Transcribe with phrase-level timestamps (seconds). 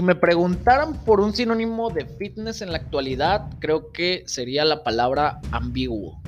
[0.00, 4.82] Si me preguntaran por un sinónimo de fitness en la actualidad, creo que sería la
[4.82, 6.22] palabra ambiguo.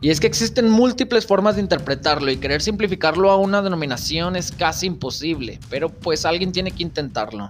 [0.00, 4.52] Y es que existen múltiples formas de interpretarlo y querer simplificarlo a una denominación es
[4.52, 7.48] casi imposible, pero pues alguien tiene que intentarlo.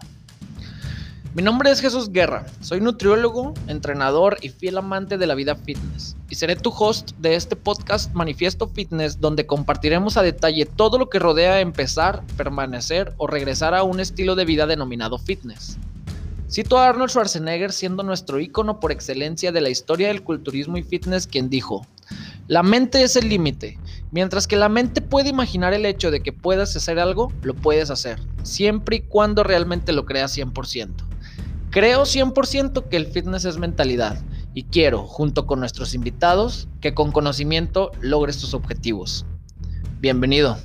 [1.34, 6.16] Mi nombre es Jesús Guerra, soy nutriólogo, entrenador y fiel amante de la vida fitness.
[6.30, 11.10] Y seré tu host de este podcast Manifiesto Fitness, donde compartiremos a detalle todo lo
[11.10, 15.76] que rodea empezar, permanecer o regresar a un estilo de vida denominado fitness.
[16.48, 20.84] Cito a Arnold Schwarzenegger siendo nuestro ícono por excelencia de la historia del culturismo y
[20.84, 21.84] fitness, quien dijo,
[22.46, 23.76] la mente es el límite.
[24.12, 27.90] Mientras que la mente puede imaginar el hecho de que puedas hacer algo, lo puedes
[27.90, 31.13] hacer, siempre y cuando realmente lo creas 100%.
[31.74, 34.22] Creo 100% que el fitness es mentalidad
[34.54, 39.26] y quiero, junto con nuestros invitados, que con conocimiento logres tus objetivos.
[39.98, 40.56] Bienvenido.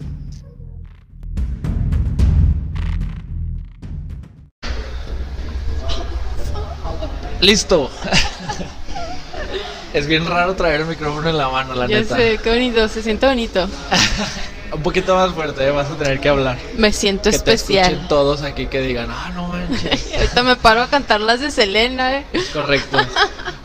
[7.41, 7.89] Listo.
[9.95, 12.17] es bien raro traer el micrófono en la mano, la Ya neta.
[12.17, 13.67] sé, qué bonito, se siente bonito.
[14.72, 16.58] Un poquito más fuerte, eh, vas a tener que hablar.
[16.78, 18.08] Me siento que te escuchen especial.
[18.08, 20.14] todos aquí que digan, ah, no manches.
[20.16, 22.25] Ahorita me paro a cantar las de Selena, ¿eh?
[22.53, 22.97] Correcto.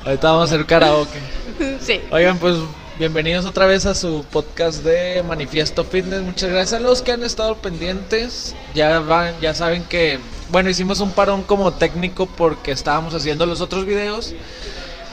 [0.05, 1.19] Ahorita vamos a hacer karaoke.
[1.81, 2.01] Sí.
[2.11, 2.57] Oigan, pues
[2.99, 6.23] bienvenidos otra vez a su podcast de Manifiesto Fitness.
[6.23, 8.57] Muchas gracias a los que han estado pendientes.
[8.75, 10.19] Ya van, ya saben que,
[10.51, 14.35] bueno, hicimos un parón como técnico porque estábamos haciendo los otros videos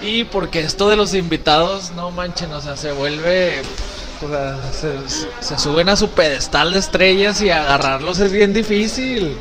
[0.02, 3.62] y porque esto de los invitados, no manchen, o sea, se vuelve,
[4.24, 9.38] o sea, se, se suben a su pedestal de estrellas y agarrarlos es bien difícil.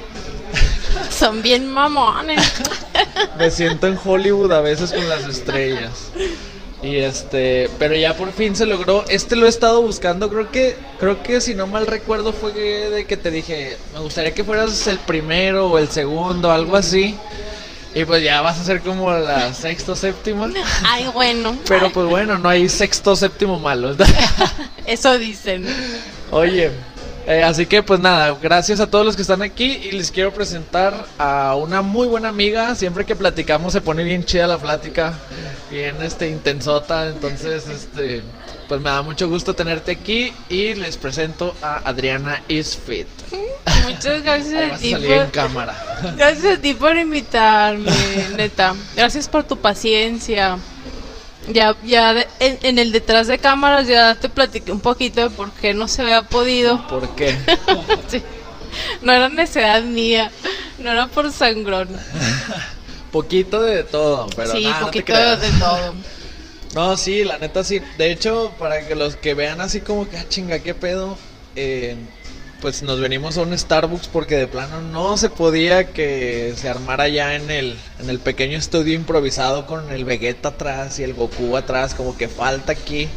[1.11, 2.41] Son bien mamones.
[3.39, 6.11] Me siento en Hollywood a veces con las estrellas.
[6.83, 9.05] Y este, pero ya por fin se logró.
[9.09, 13.05] Este lo he estado buscando, creo que creo que si no mal recuerdo fue de
[13.05, 17.16] que te dije, me gustaría que fueras el primero o el segundo, algo así.
[17.95, 20.49] Y pues ya vas a ser como la sexto séptima.
[20.84, 21.56] Ay, bueno.
[21.67, 23.97] Pero pues bueno, no hay sexto séptimo malo.
[24.87, 25.67] Eso dicen.
[26.31, 26.71] Oye,
[27.27, 30.33] eh, así que pues nada, gracias a todos los que están aquí y les quiero
[30.33, 32.75] presentar a una muy buena amiga.
[32.75, 35.15] Siempre que platicamos se pone bien chida la plática,
[35.71, 38.23] bien este intensota, entonces este
[38.70, 43.08] pues me da mucho gusto tenerte aquí y les presento a Adriana Isfit.
[43.84, 46.14] Muchas gracias a ti salir en por, cámara.
[46.16, 47.91] gracias a ti por invitarme,
[48.36, 48.76] neta.
[48.94, 50.56] Gracias por tu paciencia.
[51.48, 55.31] Ya, ya de- en, en el detrás de cámaras ya te platiqué un poquito de
[55.31, 56.87] por qué no se había podido.
[56.87, 57.37] ¿Por qué?
[58.08, 58.22] Sí.
[59.02, 60.31] No era necesidad mía,
[60.78, 61.88] no era por sangrón.
[63.10, 65.94] Poquito de todo, pero sí, nada, no te poquito de todo.
[66.75, 67.81] No, sí, la neta sí.
[67.98, 71.19] De hecho, para que los que vean así como que, ah, chinga, qué pedo,
[71.56, 71.97] eh,
[72.60, 77.08] pues nos venimos a un Starbucks porque de plano no se podía que se armara
[77.08, 81.56] ya en el, en el pequeño estudio improvisado con el Vegeta atrás y el Goku
[81.56, 83.08] atrás, como que falta aquí.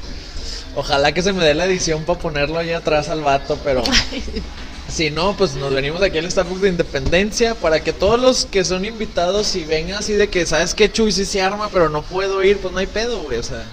[0.75, 3.83] Ojalá que se me dé la edición para ponerlo ahí atrás al vato, pero
[4.93, 8.63] si no, pues nos venimos aquí al Starbucks de Independencia para que todos los que
[8.63, 11.11] son invitados y vengan así de que, ¿sabes qué, Chuy?
[11.11, 13.39] Sí se arma, pero no puedo ir, pues no hay pedo, güey.
[13.39, 13.63] O sea,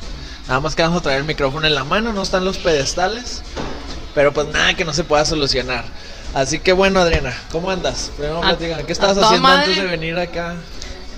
[0.49, 3.43] nada más que vamos a traer el micrófono en la mano, no están los pedestales.
[4.15, 5.85] Pero pues nada que no se pueda solucionar.
[6.35, 8.11] Así que bueno, Adriana, ¿cómo andas?
[8.17, 9.65] Primero A- ¿qué estabas toda haciendo madre.
[9.73, 10.55] antes de venir acá?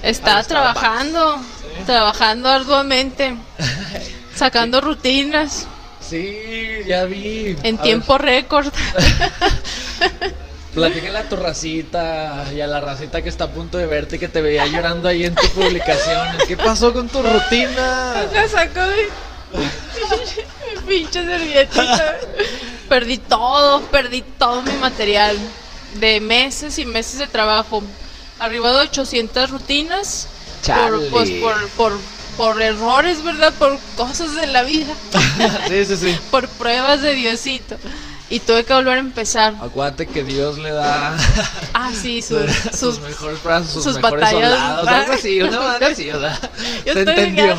[0.02, 1.36] Estaba trabajando,
[1.86, 3.36] trabajando arduamente,
[4.34, 5.66] sacando rutinas
[6.00, 6.36] Sí,
[6.86, 7.56] ya vi.
[7.62, 8.66] en A tiempo récord.
[10.74, 14.28] Platícale a tu racita y a la racita que está a punto de verte que
[14.28, 16.28] te veía llorando ahí en tu publicación.
[16.48, 18.26] ¿Qué pasó con tu rutina?
[18.32, 18.86] La
[19.52, 22.18] mi, mi pinche servilleta.
[22.88, 25.36] Perdí todo, perdí todo mi material
[26.00, 27.82] de meses y meses de trabajo.
[28.38, 30.28] Arriba de 800 rutinas.
[30.66, 31.98] Por, pues, por, por,
[32.36, 33.52] por errores, ¿verdad?
[33.58, 34.94] Por cosas de la vida.
[35.68, 36.18] sí, sí, sí.
[36.30, 37.77] por pruebas de Diosito.
[38.32, 39.54] Y tuve que volver a empezar.
[39.60, 41.14] Acuérdate que Dios le da
[41.74, 44.50] Ah, sí, sus, sus, sus, mejores brazos, sus, sus mejores batallas.
[44.50, 44.88] soldados.
[44.88, 46.40] Algo así, una madre así, o sea,
[46.86, 47.58] Yo se entendió.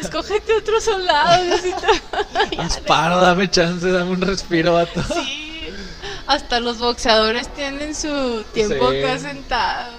[0.00, 1.86] Escógete otro soldado, Diosito.
[2.56, 5.00] Ya, Haz paro, dame chance, dame un respiro, vato.
[5.14, 5.68] sí.
[6.26, 8.98] Hasta los boxeadores tienen su tiempo Sí.
[9.02, 9.92] acá sentado.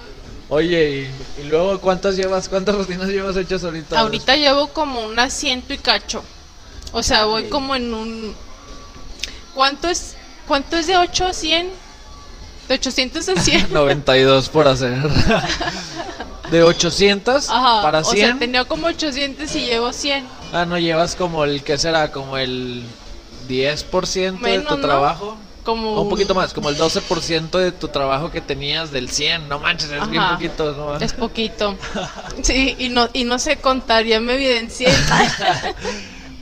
[0.50, 3.98] Oye, y, y luego cuántas llevas, cuántas rutinas llevas hechas ahorita?
[3.98, 6.22] Ahorita llevo como un asiento y cacho.
[6.92, 8.34] O sea, voy como en un.
[9.54, 10.14] ¿Cuánto es,
[10.48, 11.70] cuánto es de 8 a 100?
[12.68, 13.72] De 800 a 100.
[13.72, 14.96] 92 por hacer.
[16.50, 17.82] De 800 Ajá.
[17.82, 18.26] para O 100.
[18.28, 20.26] sea, tenía como 800 y llevo 100.
[20.52, 22.84] Ah, no llevas como el que será como el
[23.48, 24.80] 10% de Menos, tu ¿no?
[24.86, 25.36] trabajo.
[25.64, 29.48] como Un poquito más, como el 12% de tu trabajo que tenías del 100.
[29.48, 30.34] No manches, es bien Ajá.
[30.34, 30.72] poquito.
[30.72, 30.96] ¿no?
[30.96, 31.76] Es poquito.
[32.42, 34.88] Sí, y no, y no sé contar, ya me evidencié.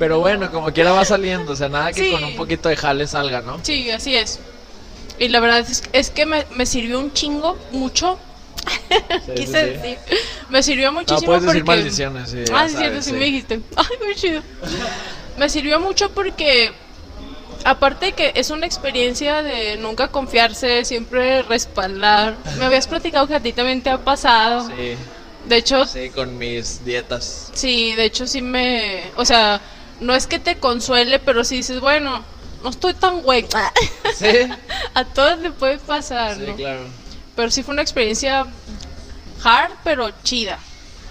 [0.01, 1.53] Pero bueno, como quiera va saliendo.
[1.53, 2.11] O sea, nada que Sí.
[2.11, 3.61] con un poquito de jale salga, ¿no?
[3.63, 4.41] Sí, así es.
[5.21, 8.19] Y la verdad es, es que me, me sirvió un chingo, mucho.
[9.27, 9.99] Sí, Quise sí, decir.
[10.49, 11.81] Me sirvió No, muchísimo puedes decir porque.
[11.81, 12.31] maldiciones.
[12.31, 13.17] Sí, ah, sí, cierto, sí sí.
[13.17, 13.61] me dijiste.
[13.77, 14.43] Ay, muy chido.
[15.39, 16.73] Me sirvió mucho porque,
[17.65, 22.37] aparte de que es una experiencia de nunca confiarse, siempre respaldar.
[22.59, 24.67] Me habías platicado que a ti también te ha pasado.
[24.69, 24.95] Sí,
[25.47, 27.51] De hecho, sí, con mis dietas.
[27.55, 29.05] sí, de hecho sí me...
[29.17, 29.61] O sea,
[30.01, 32.25] no es que te consuele, pero sí dices, bueno,
[32.63, 33.47] no estoy tan güey.
[34.17, 34.27] Sí,
[34.95, 36.57] a todos le puede pasar, sí, ¿no?
[36.57, 36.81] claro.
[37.37, 38.47] Pero sí fue una experiencia
[39.43, 40.59] hard, pero chida.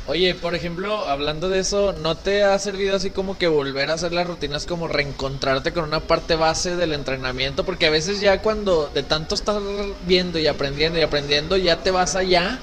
[0.08, 3.94] Oye, por ejemplo, hablando de eso, ¿no te ha servido así como que volver a
[3.94, 7.64] hacer las rutinas como reencontrarte con una parte base del entrenamiento?
[7.64, 9.62] Porque a veces ya cuando de tanto estar
[10.08, 12.58] viendo y aprendiendo y aprendiendo, ya te vas allá,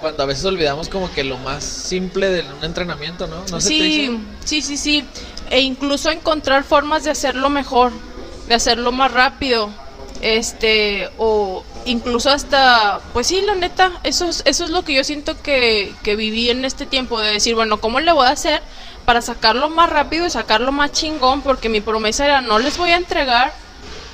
[0.00, 3.44] cuando a veces olvidamos como que lo más simple de un entrenamiento, ¿no?
[3.48, 4.18] ¿No se te sí, hizo?
[4.44, 5.04] sí, sí, sí.
[5.50, 7.92] E incluso encontrar formas de hacerlo mejor,
[8.48, 9.70] de hacerlo más rápido.
[10.22, 15.04] Este, o incluso hasta, pues sí, la neta, eso es, eso es lo que yo
[15.04, 18.62] siento que, que viví en este tiempo, de decir, bueno, ¿cómo le voy a hacer
[19.06, 21.42] para sacarlo más rápido y sacarlo más chingón?
[21.42, 23.52] Porque mi promesa era, no les voy a entregar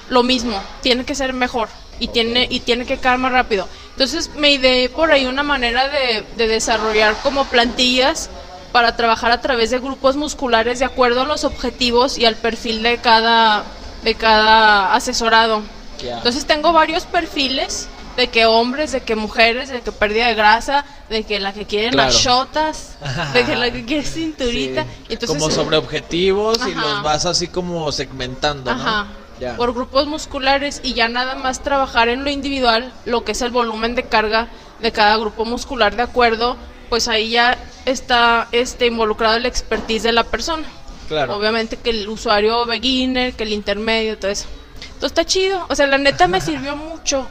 [0.08, 1.68] lo mismo, tiene que ser mejor
[1.98, 3.68] y tiene y tiene que quedar más rápido.
[3.90, 8.30] Entonces me ideé por ahí una manera de, de desarrollar como plantillas
[8.72, 12.82] para trabajar a través de grupos musculares de acuerdo a los objetivos y al perfil
[12.82, 13.64] de cada
[14.02, 15.62] de cada asesorado.
[16.02, 16.18] Ya.
[16.18, 20.84] Entonces tengo varios perfiles de que hombres, de que mujeres, de que pérdida de grasa,
[21.10, 22.10] de que la que quieren Claro.
[22.10, 22.96] las shotas,
[23.34, 24.84] de que la que quiere cinturita.
[24.84, 26.80] Sí, Entonces, como sobre objetivos y Ajá.
[26.80, 28.80] los vas así como segmentando, ¿no?
[28.80, 29.06] Ajá.
[29.40, 29.54] Ya.
[29.56, 33.50] Por grupos musculares y ya nada más trabajar en lo individual, lo que es el
[33.50, 34.48] volumen de carga
[34.80, 36.56] de cada grupo muscular de acuerdo,
[36.88, 40.64] pues ahí ya está este involucrado el expertise de la persona.
[41.08, 41.36] Claro.
[41.36, 44.46] Obviamente que el usuario beginner, que el intermedio, todo eso.
[44.80, 45.66] Entonces está chido.
[45.68, 47.28] O sea, la neta me sirvió mucho.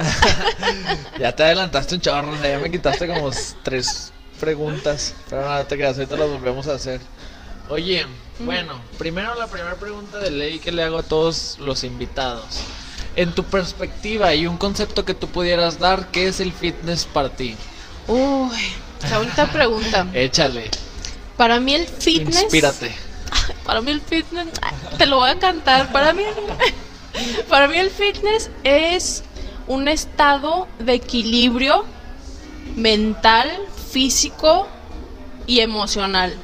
[1.18, 3.30] Ya te adelantaste un chorro, ya me quitaste como
[3.62, 5.14] tres preguntas.
[5.28, 7.00] Pero nada, te quedas, ahorita las volvemos a hacer.
[7.68, 8.06] Oye,
[8.40, 12.62] bueno, primero la primera pregunta de ley que le hago a todos los invitados.
[13.16, 17.28] En tu perspectiva y un concepto que tú pudieras dar, ¿qué es el fitness para
[17.30, 17.56] ti?
[18.06, 18.56] Uy,
[19.06, 20.06] qué bonita pregunta.
[20.14, 20.70] Échale,
[21.36, 22.42] Para mí el fitness.
[22.42, 22.94] inspírate.
[23.64, 24.48] Para mí el fitness,
[24.96, 25.90] te lo voy a cantar.
[25.92, 26.22] Para mí,
[27.48, 29.22] para mí el fitness es
[29.66, 31.84] un estado de equilibrio
[32.76, 33.50] mental,
[33.90, 34.66] físico
[35.46, 36.34] y emocional.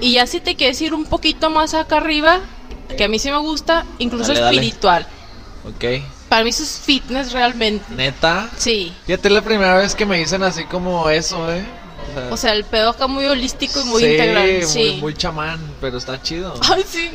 [0.00, 2.40] Y ya si te quieres ir un poquito más acá arriba,
[2.96, 5.06] que a mí sí me gusta, incluso Dale, dale.
[5.68, 5.84] Ok,
[6.28, 7.84] Para mí eso es fitness realmente.
[7.94, 8.48] neta.
[8.56, 8.92] Sí.
[9.06, 11.64] Fíjate, es la primera vez que me dicen así como eso, ¿eh?
[12.30, 14.46] O sea, el pedo acá muy holístico y muy sí, integral.
[14.50, 14.98] Muy, Sí.
[15.00, 16.54] muy chamán, pero está chido.
[16.72, 17.10] Ay, sí.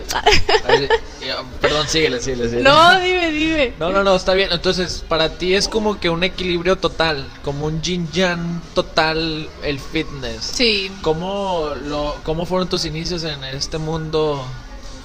[0.66, 0.88] Ay,
[1.26, 2.64] ya, Perdón, síguele, síguele, síguele.
[2.64, 3.74] No, dime, dime.
[3.80, 4.50] No, no, no, está bien.
[4.52, 9.80] Entonces, para ti es como que un equilibrio total, como un yin yang total el
[9.80, 10.44] fitness.
[10.54, 10.92] Sí.
[11.02, 14.46] ¿Cómo, lo, ¿Cómo fueron tus inicios en este mundo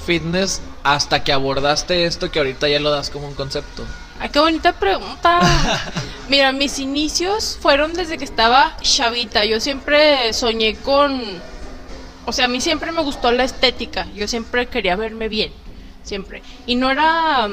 [0.07, 3.85] fitness hasta que abordaste esto que ahorita ya lo das como un concepto?
[4.21, 5.41] Ay, qué bonita pregunta.
[6.29, 9.45] Mira, mis inicios fueron desde que estaba chavita.
[9.45, 11.23] Yo siempre soñé con...
[12.27, 14.07] O sea, a mí siempre me gustó la estética.
[14.15, 15.53] Yo siempre quería verme bien.
[16.03, 16.43] Siempre.
[16.67, 17.49] Y no era...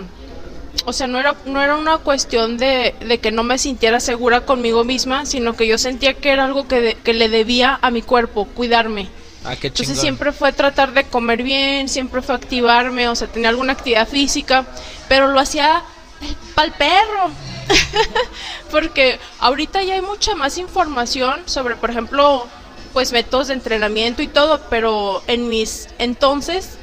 [0.85, 4.41] O sea, no era, no era una cuestión de, de que no me sintiera segura
[4.41, 7.91] conmigo misma, sino que yo sentía que era algo que, de- que le debía a
[7.91, 9.07] mi cuerpo, cuidarme.
[9.45, 13.49] Ah, qué Entonces siempre fue tratar de comer bien, siempre fue activarme, o sea, tenía
[13.49, 14.65] alguna actividad física,
[15.07, 15.83] pero lo hacía
[16.55, 17.31] para el perro.
[18.71, 22.47] Porque ahorita ya hay mucha más información sobre, por ejemplo,
[22.93, 26.77] pues métodos de entrenamiento y todo, pero en mis entonces,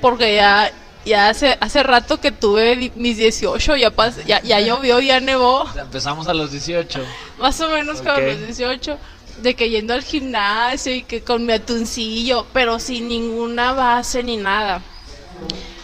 [0.00, 0.70] porque ya
[1.04, 5.64] ya hace hace rato que tuve mis 18, ya pas- ya, ya llovió, ya nevó.
[5.76, 7.00] Empezamos a los 18.
[7.38, 8.20] Más o menos como Ok.
[8.20, 8.98] los 18,
[9.42, 14.36] de que yendo al gimnasio y que con mi atuncillo, pero sin ninguna base ni
[14.36, 14.82] nada.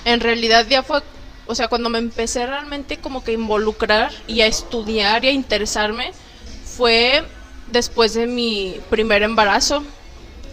[0.05, 1.03] En realidad ya fue,
[1.47, 5.33] o sea, cuando me empecé realmente como que a involucrar y a estudiar y a
[5.33, 6.13] interesarme,
[6.65, 7.25] fue
[7.71, 9.83] después de mi primer embarazo,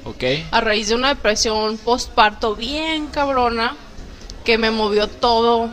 [0.05, 0.23] Ok.
[0.51, 3.75] a raíz de una depresión postparto bien cabrona,
[4.43, 5.69] que me movió todo,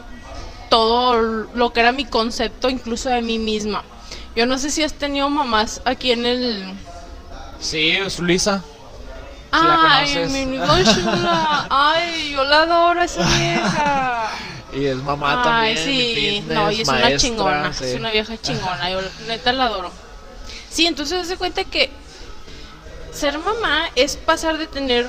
[0.69, 1.15] todo
[1.55, 3.83] lo que era mi concepto, incluso de mí misma.
[4.37, 6.65] Yo no sé si has tenido mamás aquí en el...
[7.61, 8.63] Sí, es Luisa.
[9.53, 11.67] Ay, mi chula.
[11.71, 14.31] Ay, yo la adoro esa vieja.
[14.73, 15.79] Y es mamá Ay, también.
[15.79, 16.15] sí.
[16.15, 17.73] fitness, no, y es una chingona.
[17.73, 17.85] sí.
[17.87, 18.89] Es una vieja chingona.
[18.89, 19.91] Yo neta la adoro.
[20.71, 21.91] Sí, entonces se cuenta que
[23.13, 25.09] ser mamá es pasar de tener,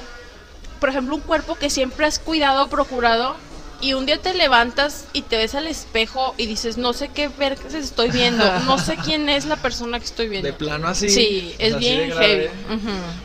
[0.79, 3.35] por ejemplo, un cuerpo que siempre has cuidado, procurado,
[3.81, 7.27] y un día te levantas y te ves al espejo y dices, no sé qué
[7.27, 10.47] ver estoy viendo, no sé quién es la persona que estoy viendo.
[10.47, 11.09] De plano así.
[11.09, 12.49] sí, es así bien heavy.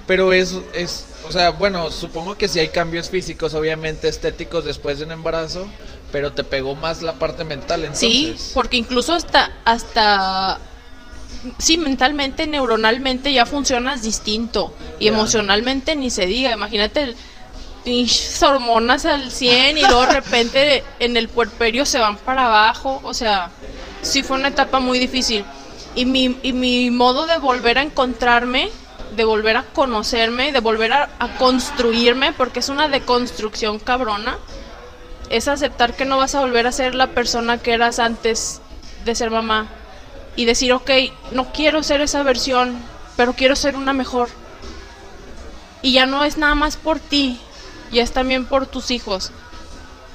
[0.06, 4.98] Pero es, es, o sea, bueno, supongo que sí hay cambios físicos, obviamente estéticos después
[4.98, 5.66] de un embarazo,
[6.10, 8.10] pero te pegó más la parte mental entonces.
[8.10, 10.58] Sí, porque incluso hasta, hasta,
[11.58, 16.52] sí, mentalmente, neuronalmente ya funcionas distinto y emocionalmente ni se diga.
[16.52, 17.14] Imagínate
[17.86, 23.00] pinches hormonas al 100 y luego de repente en el puerperio se van para abajo.
[23.04, 23.50] O sea,
[24.02, 25.44] sí fue una etapa muy difícil.
[25.94, 28.70] Y mi, y mi modo de volver a encontrarme,
[29.14, 34.36] de volver a conocerme, de volver a, a construirme, porque es una deconstrucción cabrona,
[35.30, 38.60] es aceptar que no vas a volver a ser la persona que eras antes
[39.04, 39.68] de ser mamá.
[40.34, 40.90] Y decir, ok,
[41.30, 42.76] no quiero ser esa versión,
[43.16, 44.28] pero quiero ser una mejor.
[45.82, 47.38] Y ya no es nada más por ti,
[47.92, 49.30] ya es también por tus hijos.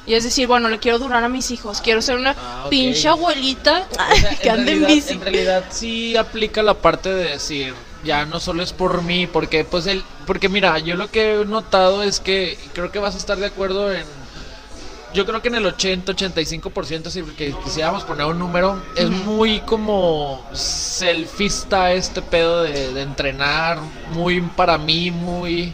[0.08, 2.70] Y es decir, bueno, le quiero durar a mis hijos, quiero ser una Ah, ok.
[2.70, 5.14] pinche abuelita O sea, que ande en bici.
[5.14, 9.64] en realidad sí aplica la parte de decir, ya no solo es por mí, porque
[9.64, 13.14] pues el, porque mira, yo lo que he notado es que y creo que vas
[13.14, 14.06] a estar de acuerdo en
[15.14, 19.60] yo creo que en el 80, 85%, si que quisiéramos poner un número, es muy
[19.60, 23.78] como selfista este pedo de, de entrenar,
[24.14, 25.74] muy para mí, muy...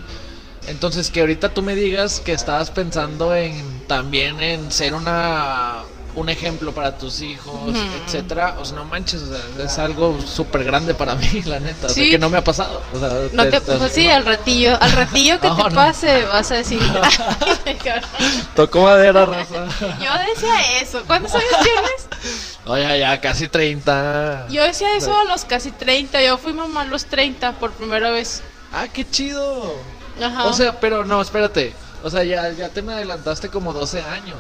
[0.68, 5.84] Entonces que ahorita tú me digas que estabas pensando en también en ser una
[6.16, 7.78] un ejemplo para tus hijos, Ujú.
[8.04, 11.86] etcétera, o sea, no manches, o sea, es algo súper grande para mí, la neta,
[11.86, 12.10] o sea, Sí.
[12.10, 12.82] que no me ha pasado.
[12.92, 15.76] O sea, No te, te- pues sí, al ratillo, al ratillo que No, te no.
[15.76, 16.80] pase, vas a decir.
[18.56, 19.68] Tocó madera, raza.
[19.80, 21.04] Yo decía eso.
[21.06, 22.58] ¿Cuántos años tienes?
[22.66, 24.48] Oye, ya casi 30.
[24.50, 26.22] Yo decía eso a los casi 30.
[26.24, 28.42] Yo fui mamá a los 30 por primera vez.
[28.74, 29.76] Ah, qué chido.
[30.22, 30.46] Ajá.
[30.46, 31.74] O sea, pero no, espérate.
[32.04, 34.38] O sea, ya, ya te me adelantaste como 12 años.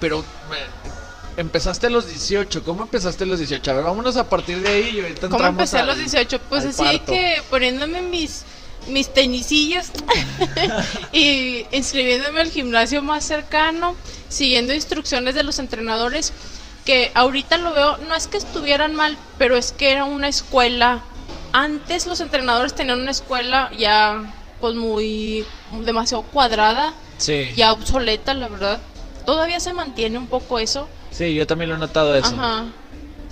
[0.00, 2.62] Pero me- empezaste a los 18.
[2.64, 3.70] ¿Cómo empezaste a los 18?
[3.70, 6.40] A ver, vámonos a partir de ahí y ahorita ¿Cómo empecé a los 18?
[6.48, 7.12] Pues así parto.
[7.12, 8.44] que poniéndome mis
[8.86, 9.86] mis tenisillos
[11.12, 13.94] y inscribiéndome al gimnasio más cercano,
[14.28, 16.32] siguiendo instrucciones de los entrenadores,
[16.86, 21.02] que ahorita lo veo, no es que estuvieran mal, pero es que era una escuela.
[21.52, 24.22] Antes los entrenadores tenían una escuela ya
[24.60, 25.44] pues muy
[25.84, 27.50] demasiado cuadrada, Sí.
[27.56, 28.80] ya obsoleta, la verdad.
[29.26, 30.88] Todavía se mantiene un poco eso.
[31.10, 32.28] Sí, yo también lo he notado eso.
[32.34, 32.64] Ajá.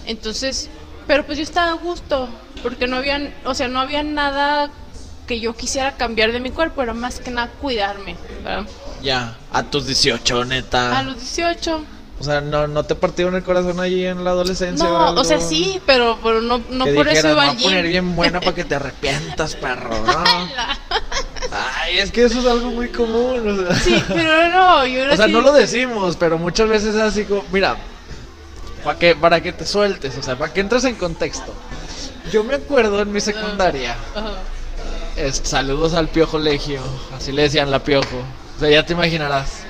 [0.06, 0.68] Entonces,
[1.06, 2.28] pero pues yo estaba a gusto,
[2.62, 4.70] porque no había, o sea, no había nada
[5.26, 8.66] que yo quisiera cambiar de mi cuerpo, era más que nada cuidarme, ¿verdad?
[9.02, 10.98] Ya, a tus 18, neta.
[10.98, 11.84] A los 18.
[12.18, 14.88] O sea, no, no te partieron el corazón allí en la adolescencia.
[14.88, 17.56] No, o sea, sí, pero, pero no, no que por eso dijeras, iba "Me al
[17.56, 20.24] voy a poner bien buena para que te arrepientas, perro, ¿no?
[21.86, 23.48] Ay, es que eso es algo muy común.
[23.48, 26.94] O sea, Sí, pero no, yo era o sea no lo decimos, pero muchas veces
[26.94, 27.76] es así como, mira,
[28.82, 31.54] para que, para que te sueltes, o sea, para que entres en contexto.
[32.32, 33.94] Yo me acuerdo en mi secundaria,
[35.16, 36.80] es- saludos al Piojo Legio,
[37.16, 38.16] así le decían la Piojo,
[38.56, 39.60] o sea, ya te imaginarás.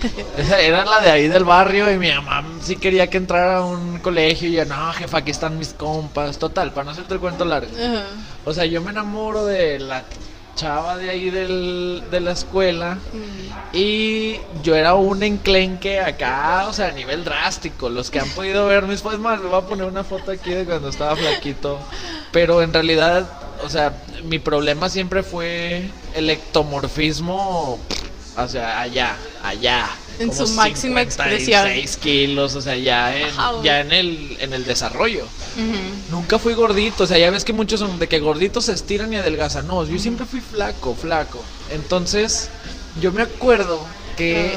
[0.38, 3.64] Esa era la de ahí del barrio y mi mamá sí quería que entrara a
[3.64, 7.20] un colegio y yo, no, jefa, aquí están mis compas, total, para no hacerte el
[7.20, 7.70] cuento largo.
[8.44, 10.04] O sea, yo me enamoro de la
[10.56, 13.76] chava de ahí del, de la escuela Mm.
[13.76, 17.88] y yo era un enclenque acá, o sea, a nivel drástico.
[17.88, 20.50] Los que han podido ver mis fotos, más, me voy a poner una foto aquí
[20.50, 21.78] de cuando estaba flaquito.
[22.32, 23.28] Pero en realidad,
[23.64, 23.92] o sea,
[24.24, 27.78] mi problema siempre fue el ectomorfismo,
[28.36, 29.86] o sea, allá, allá.
[30.18, 31.64] En como su máxima expresión.
[31.64, 35.26] 56 kilos, o sea, ya en, Ajá, ya en el, en el desarrollo.
[36.10, 39.12] Nunca fui gordito, o sea, ya ves que muchos son de que gorditos se estiran
[39.12, 39.66] y adelgazan.
[39.66, 41.42] No, yo siempre fui flaco, flaco.
[41.70, 42.48] Entonces,
[43.00, 43.80] yo me acuerdo
[44.16, 44.56] que,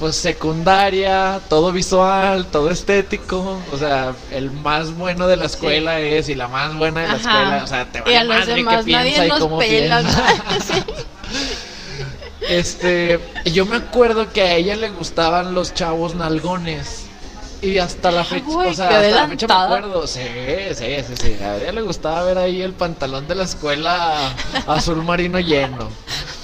[0.00, 3.60] pues, secundaria, todo visual, todo estético.
[3.72, 7.14] O sea, el más bueno de la escuela es y la más buena de la
[7.14, 7.30] Ajá.
[7.30, 7.64] escuela.
[7.64, 10.00] O sea, te vale a los madre demás qué piensa nadie y nos cómo pela.
[10.00, 10.26] piensa.
[10.66, 10.82] Sí.
[12.40, 17.04] Este, yo me acuerdo que a ella le gustaban los chavos nalgones.
[17.60, 20.06] Y hasta la fecha, o sea, hasta la fecha me acuerdo.
[20.06, 20.20] Sí,
[20.74, 21.42] sí, sí, sí.
[21.42, 24.32] A ella le gustaba ver ahí el pantalón de la escuela
[24.66, 25.88] azul marino lleno.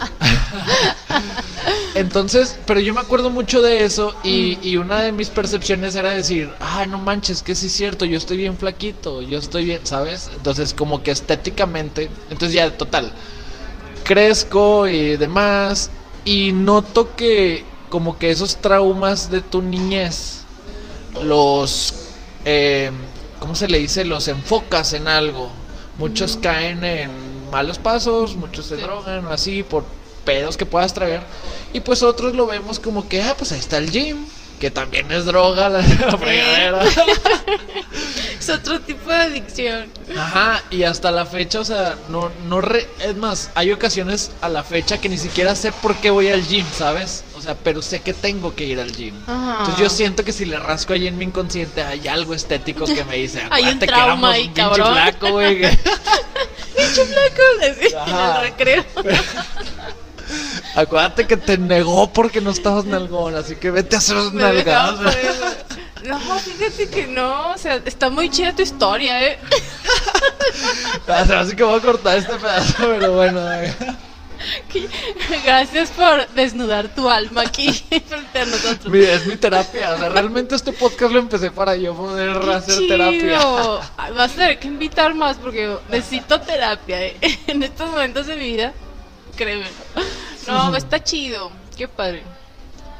[1.94, 6.10] Entonces, pero yo me acuerdo mucho de eso y, y una de mis percepciones era
[6.10, 9.80] decir, ah, no manches, que sí es cierto, yo estoy bien flaquito, yo estoy bien,
[9.84, 10.28] ¿sabes?
[10.34, 13.12] Entonces, como que estéticamente, entonces ya, total,
[14.04, 15.90] crezco y demás
[16.24, 20.44] y noto que como que esos traumas de tu niñez
[21.22, 21.94] los,
[22.44, 22.90] eh,
[23.38, 24.04] ¿cómo se le dice?
[24.04, 25.50] Los enfocas en algo.
[25.98, 27.10] Muchos caen en
[27.50, 29.84] malos pasos, muchos se drogan, así, por
[30.24, 31.22] pedos que puedas traer.
[31.72, 34.26] Y pues otros lo vemos como que, ah, pues ahí está el gym,
[34.60, 36.82] que también es droga la, la fregadera.
[38.38, 39.90] Es otro tipo de adicción.
[40.18, 44.50] Ajá, y hasta la fecha, o sea, no, no re- es más, hay ocasiones a
[44.50, 47.24] la fecha que ni siquiera sé por qué voy al gym, ¿sabes?
[47.38, 49.14] O sea, pero sé que tengo que ir al gym.
[49.26, 49.56] Ajá.
[49.60, 53.02] Entonces yo siento que si le rasco ahí en mi inconsciente hay algo estético que
[53.04, 54.92] me dice, Hay un "Acuérdate que trauma ahí, cabrón".
[54.92, 55.62] flaco, güey.
[55.64, 58.84] flaco, en el recreo.
[60.74, 65.16] Acuérdate que te negó porque no estabas nalgón, así que vete a hacer dejaba nalgadas.
[66.04, 69.38] No, fíjate que no, o sea, está muy chida tu historia, eh.
[71.08, 73.40] Hace que voy a cortar este pedazo, pero bueno.
[75.44, 77.72] Gracias por desnudar tu alma aquí
[78.06, 78.92] frente a nosotros.
[78.92, 82.52] Mi- es mi terapia, o sea, realmente este podcast lo empecé para yo poder Qué
[82.52, 83.20] hacer terapia.
[83.38, 83.80] chido.
[83.96, 87.16] Ay, Vas a tener que invitar más porque necesito terapia eh.
[87.46, 88.72] en estos momentos de mi vida.
[89.36, 89.66] Créeme.
[90.46, 91.50] No, está chido.
[91.76, 92.22] Qué padre.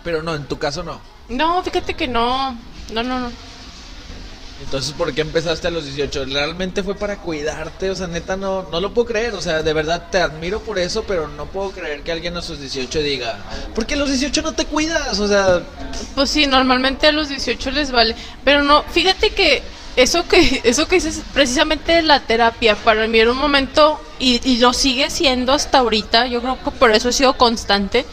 [0.02, 1.00] Pero no, en tu caso no.
[1.28, 2.52] No, fíjate que no.
[2.92, 3.30] No, no, no.
[4.62, 6.26] Entonces, ¿por qué empezaste a los 18?
[6.26, 7.90] ¿Realmente fue para cuidarte?
[7.90, 9.34] O sea, neta, no, no lo puedo creer.
[9.34, 12.42] O sea, de verdad te admiro por eso, pero no puedo creer que alguien a
[12.42, 13.38] sus 18 diga,
[13.74, 15.18] ¿por qué a los 18 no te cuidas?
[15.18, 15.62] O sea,
[16.14, 18.14] Pues sí, normalmente a los 18 les vale.
[18.44, 19.62] Pero no, fíjate que
[19.96, 24.58] eso que eso que dices precisamente la terapia para mí era un momento y, y
[24.58, 26.26] lo sigue siendo hasta ahorita.
[26.26, 28.04] Yo creo que por eso he sido constante.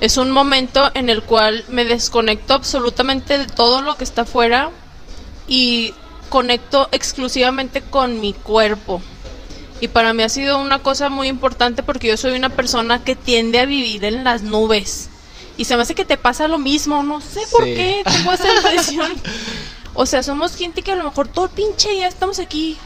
[0.00, 4.70] Es un momento en el cual me desconecto absolutamente de todo lo que está afuera
[5.48, 5.94] y
[6.28, 9.00] conecto exclusivamente con mi cuerpo.
[9.80, 13.14] Y para mí ha sido una cosa muy importante porque yo soy una persona que
[13.14, 15.10] tiende a vivir en las nubes.
[15.58, 18.54] Y se me hace que te pasa lo mismo, no sé por qué, tengo esa
[18.56, 19.12] impresión.
[19.96, 22.76] O sea, somos gente que a lo mejor todo el pinche día estamos aquí.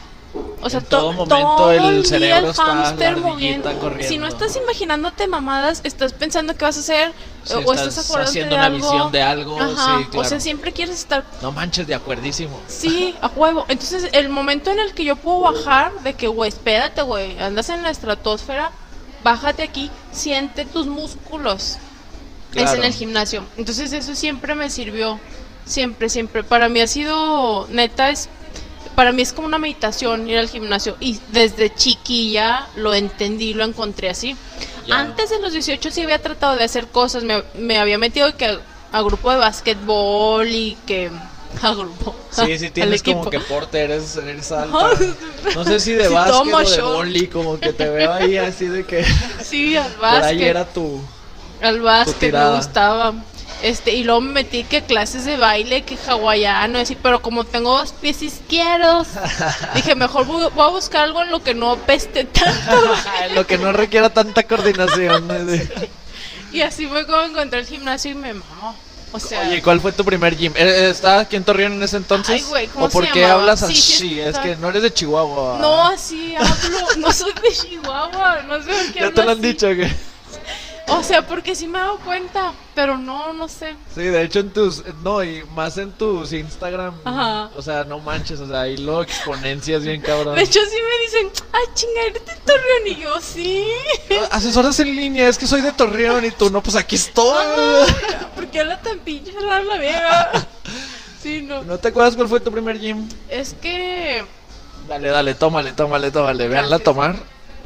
[0.61, 3.69] O sea, En todo to- momento todo el el día el hámster moviendo.
[3.79, 4.07] corriendo.
[4.07, 7.11] Si no estás imaginándote mamadas, estás pensando qué vas a hacer
[7.53, 8.77] o estás, estás acordándote haciendo de una algo.
[8.91, 10.19] visión de algo, Ajá, sí, claro.
[10.21, 12.57] O sea, siempre quieres estar No manches, de acuerdísimo.
[12.67, 13.65] Sí, a huevo.
[13.67, 17.67] Entonces, el momento en el que yo puedo bajar, de que, güey, espérate, güey, andas
[17.67, 18.71] en la estratosfera,
[19.25, 21.77] bájate aquí, siente tus músculos.
[22.55, 23.43] Es en el gimnasio.
[23.57, 25.19] Entonces, eso siempre me sirvió.
[25.71, 26.43] Siempre, siempre.
[26.43, 28.27] Para mí ha sido, neta, es.
[28.95, 30.97] Para mí es como una meditación ir al gimnasio.
[30.99, 34.35] Y desde chiquilla lo entendí, lo encontré así.
[34.85, 34.99] Ya.
[34.99, 37.23] Antes de los 18 sí había tratado de hacer cosas.
[37.23, 38.59] Me, me había metido que
[38.91, 41.09] a grupo de básquetbol y que.
[41.61, 42.15] A grupo.
[42.31, 44.89] Sí, sí, tienes como que porte, eres, eres alta.
[45.55, 48.67] No sé si de Sí, básquet o de boli, como que te veo ahí así
[48.67, 49.05] de que
[49.43, 50.41] Sí, al por ahí básquet.
[50.41, 51.01] era tu...
[51.61, 53.13] Al básquet me gustaba.
[53.63, 57.77] Este, y luego me metí que clases de baile, que hawaiano, así, pero como tengo
[57.77, 59.07] dos pies izquierdos,
[59.75, 62.95] dije, mejor voy, voy a buscar algo en lo que no peste tanto.
[63.35, 65.27] Lo que no requiera tanta coordinación.
[65.47, 65.89] De-
[66.51, 68.75] y así fue como encontré el gimnasio y me mamó.
[69.13, 70.53] O sea, Oye, ¿cuál fue tu primer gym?
[70.55, 72.33] ¿Eh, ¿Estabas aquí en Torreón en ese entonces?
[72.35, 73.41] Ay, güey, ¿cómo ¿O por se qué llamaba?
[73.41, 73.75] hablas Sí, así?
[73.81, 75.57] sí, es que no eres de Chihuahua.
[75.59, 79.37] no así hablo, no soy de Chihuahua, no sé por qué Ya te lo han
[79.39, 79.47] así.
[79.47, 79.91] dicho que...
[80.97, 83.75] O sea, porque sí me he dado cuenta, pero no, no sé.
[83.93, 84.83] Sí, de hecho en tus...
[85.03, 86.93] No, y más en tus Instagram.
[87.03, 87.49] Ajá.
[87.55, 90.35] O sea, no manches, o sea, ahí lo exponencias bien cabrón.
[90.35, 92.87] De hecho, sí me dicen, ay, chinga, eres de Torreón.
[92.87, 93.65] Y yo, sí.
[94.31, 97.33] Asesoras en línea, es que soy de Torreón y tú no, pues aquí estoy.
[97.37, 97.85] Ah,
[98.35, 100.31] ¿Por qué habla tan pinche rara la vieja?
[101.21, 101.61] Sí, no.
[101.61, 103.07] ¿No te acuerdas cuál fue tu primer gym?
[103.29, 104.25] Es que
[104.87, 106.47] Dale, dale, tómale, tómale, tómale.
[106.47, 106.83] Veanla Gracias.
[106.83, 107.15] tomar.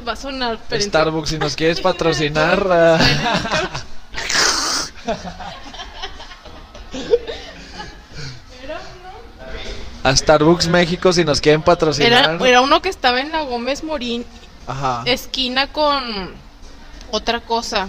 [0.06, 0.58] Va a sonar.
[0.68, 2.66] pero- Starbucks, si nos quieres patrocinar.
[2.70, 2.98] ah,
[10.04, 12.36] a Starbucks México, si nos quieren patrocinar.
[12.36, 14.24] Era, era uno que estaba en la Gómez Morín,
[14.66, 15.02] Ajá.
[15.06, 16.30] esquina con
[17.10, 17.88] otra cosa.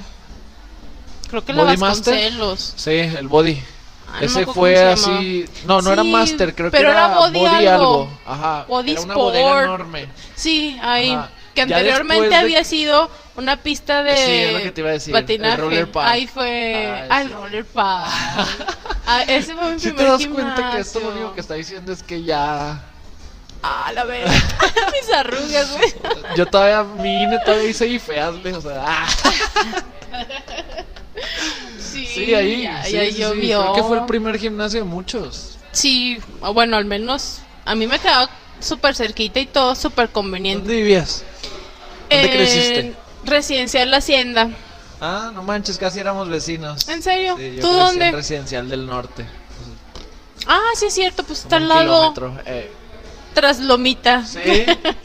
[1.30, 1.64] Creo que la.
[1.64, 2.74] Vasconcelos.
[2.76, 3.62] Sí, el body.
[4.10, 5.46] Ah, Ese fue así.
[5.66, 8.10] No, no era Master, creo que era, era Body algo.
[8.26, 8.66] Ajá.
[8.68, 9.64] Body era una bodega Sport.
[9.66, 10.08] enorme.
[10.36, 11.12] Sí, ahí.
[11.12, 11.30] Ajá.
[11.66, 14.94] Que anteriormente de- había sido una pista de Sí, es lo que te iba a
[14.94, 15.86] decir, el patinaje.
[15.88, 16.08] park.
[16.12, 17.06] Ahí fue.
[17.10, 17.34] Ah, el sí.
[17.34, 18.08] roller park.
[19.10, 21.22] Ah, ese fue mi Si te primer das cuenta que esto lo gimnasio.
[21.22, 22.82] único que está diciendo es que ya.
[23.64, 24.34] Ah, la verdad.
[24.92, 25.94] Mis arrugas, güey.
[26.36, 28.84] Yo todavía, mi INE todavía hice y feazle, o sea.
[28.86, 29.08] ah.
[31.80, 32.64] Sí, Sí, ahí.
[32.64, 33.18] Ya, sí, ya sí, sí.
[33.22, 33.62] llovió.
[33.62, 35.58] Creo que fue el primer gimnasio de muchos.
[35.72, 36.20] Sí,
[36.54, 40.62] bueno, al menos a mí me quedaba súper cerquita y todo súper conveniente.
[40.68, 41.24] ¿Dónde vivías?
[42.10, 42.96] ¿Dónde En creciste?
[43.26, 44.50] Residencial La Hacienda.
[45.00, 46.88] Ah, no manches, casi éramos vecinos.
[46.88, 47.36] ¿En serio?
[47.38, 48.08] Sí, yo ¿Tú crecí dónde?
[48.08, 49.26] En residencial del norte.
[50.48, 52.72] Ah, sí es cierto, pues está al lado kilómetro, eh.
[53.34, 54.26] tras Lomita.
[54.26, 54.40] Sí,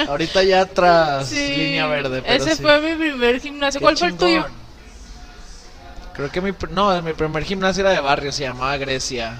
[0.08, 2.22] ahorita ya tras Sí, línea verde.
[2.22, 2.62] Pero Ese sí.
[2.62, 3.80] fue mi primer gimnasio.
[3.80, 4.46] Qué ¿Cuál fue el tuyo?
[6.14, 9.36] Creo que mi, no, mi primer gimnasio era de barrio, se llamaba Grecia.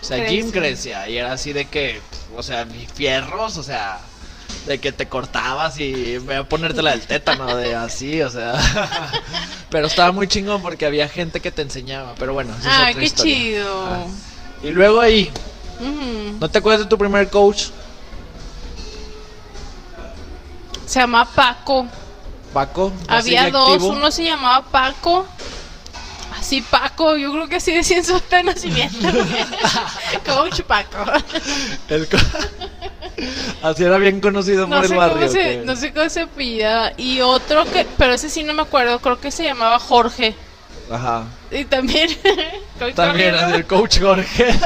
[0.00, 1.08] O sea, Gym Grecia.
[1.08, 2.00] Y era así de que,
[2.36, 3.98] o sea, fierros, o sea,
[4.66, 8.54] de que te cortabas y voy a ponerte la del tétano, de así, o sea.
[9.70, 12.14] Pero estaba muy chingón porque había gente que te enseñaba.
[12.18, 13.34] Pero bueno, esa es Ah, otra qué historia.
[13.34, 13.86] chido.
[13.86, 14.06] Ah.
[14.62, 15.30] Y luego ahí.
[16.40, 17.64] ¿no te acuerdas de tu primer coach?
[20.86, 21.86] Se llama Paco.
[22.52, 22.92] Paco.
[23.08, 23.88] ¿no Había dos, activo?
[23.92, 25.26] uno se llamaba Paco.
[26.38, 28.98] Así Paco, yo creo que así decía en su acta de nacimiento.
[30.26, 30.98] Coach Paco.
[31.88, 32.16] El co-
[33.62, 35.28] Así era bien conocido No por el barrio.
[35.28, 36.92] se, no sé cómo se apellida.
[36.96, 40.34] Y otro que, pero ese sí no me acuerdo, creo que se llamaba Jorge.
[40.90, 41.24] Ajá.
[41.50, 42.08] Y también.
[42.94, 44.54] También el coach Jorge.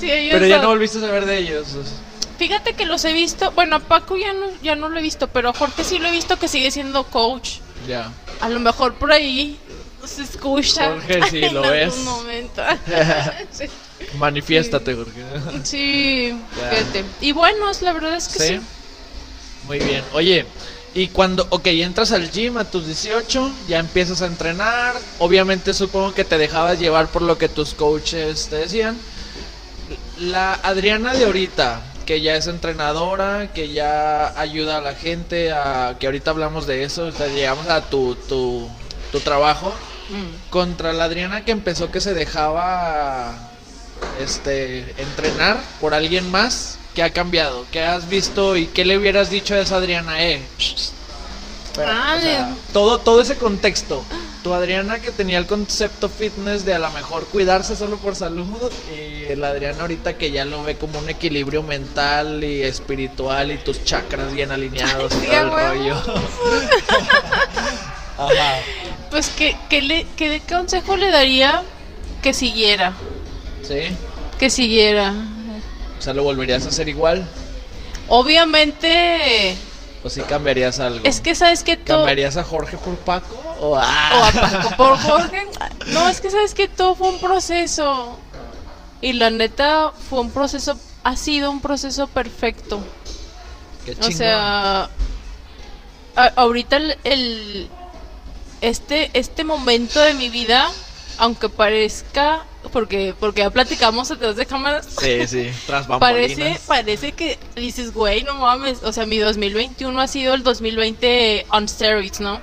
[0.00, 0.64] Sí, ellos Pero ya dos.
[0.64, 1.68] no volviste a saber de ellos.
[2.36, 3.52] Fíjate que los he visto.
[3.52, 6.08] Bueno, a Paco ya no, ya no lo he visto, pero a Jorge sí lo
[6.08, 7.58] he visto que sigue siendo coach.
[7.86, 8.10] Ya.
[8.40, 9.56] A lo mejor por ahí
[10.06, 10.90] se escucha.
[10.90, 11.96] Jorge, sí, lo ves.
[11.98, 12.62] momento.
[13.50, 13.64] sí.
[14.18, 15.22] Manifiéstate, Jorge.
[15.62, 17.04] Sí, fíjate.
[17.20, 18.48] Y bueno, la verdad es que sí.
[18.48, 18.60] Sí.
[19.66, 20.02] Muy bien.
[20.12, 20.46] Oye,
[20.94, 24.94] y cuando, ok, entras al gym a tus 18, ya empiezas a entrenar.
[25.18, 28.96] Obviamente supongo que te dejabas llevar por lo que tus coaches te decían.
[30.20, 35.96] La Adriana de ahorita, que ya es entrenadora, que ya ayuda a la gente, a,
[35.98, 38.68] que ahorita hablamos de eso, o sea, llegamos a tu, tu,
[39.10, 39.74] tu trabajo.
[40.10, 40.50] Mm.
[40.50, 43.34] Contra la Adriana que empezó que se dejaba
[44.20, 47.64] este entrenar por alguien más, ¿qué ha cambiado?
[47.72, 50.22] ¿Qué has visto y qué le hubieras dicho a esa Adriana?
[50.22, 50.42] Eh,
[51.78, 54.04] Ah, o sea, todo, todo ese contexto.
[54.42, 58.70] Tu Adriana que tenía el concepto fitness de a lo mejor cuidarse solo por salud
[58.94, 63.56] y la Adriana ahorita que ya lo ve como un equilibrio mental y espiritual y
[63.58, 66.02] tus chakras bien alineados y todo el rollo.
[68.18, 68.56] Ajá.
[69.10, 71.62] Pues, ¿qué, qué, le, qué consejo le daría
[72.22, 72.92] que siguiera?
[73.66, 73.96] Sí.
[74.38, 75.12] Que siguiera.
[75.98, 77.26] O sea, ¿lo volverías a hacer igual?
[78.08, 79.56] Obviamente,
[80.02, 81.00] ¿O si cambiarías algo?
[81.04, 81.98] es que sabes que todo.
[81.98, 83.34] ¿Cambiarías a Jorge por Paco?
[83.60, 85.42] ¿O O a Paco por Jorge.
[85.86, 88.18] No, es que sabes que todo fue un proceso.
[89.00, 90.78] Y la neta, fue un proceso.
[91.04, 92.80] Ha sido un proceso perfecto.
[93.84, 94.88] Qué O sea,
[96.16, 97.68] a- ahorita el, el-
[98.68, 100.70] este este momento de mi vida,
[101.18, 106.60] aunque parezca porque porque ya platicamos detrás de cámaras, Sí, sí, tras parece bambalinas.
[106.66, 111.68] parece que dices, güey, no mames, o sea, mi 2021 ha sido el 2020 on
[111.68, 112.40] steroids, ¿no?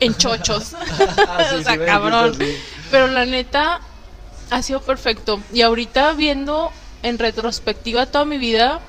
[0.00, 0.72] En chochos.
[1.28, 2.36] Ah, sí, o sea, cabrón.
[2.90, 3.80] Pero la neta
[4.50, 5.40] ha sido perfecto.
[5.52, 6.70] Y ahorita viendo
[7.02, 8.80] en retrospectiva toda mi vida,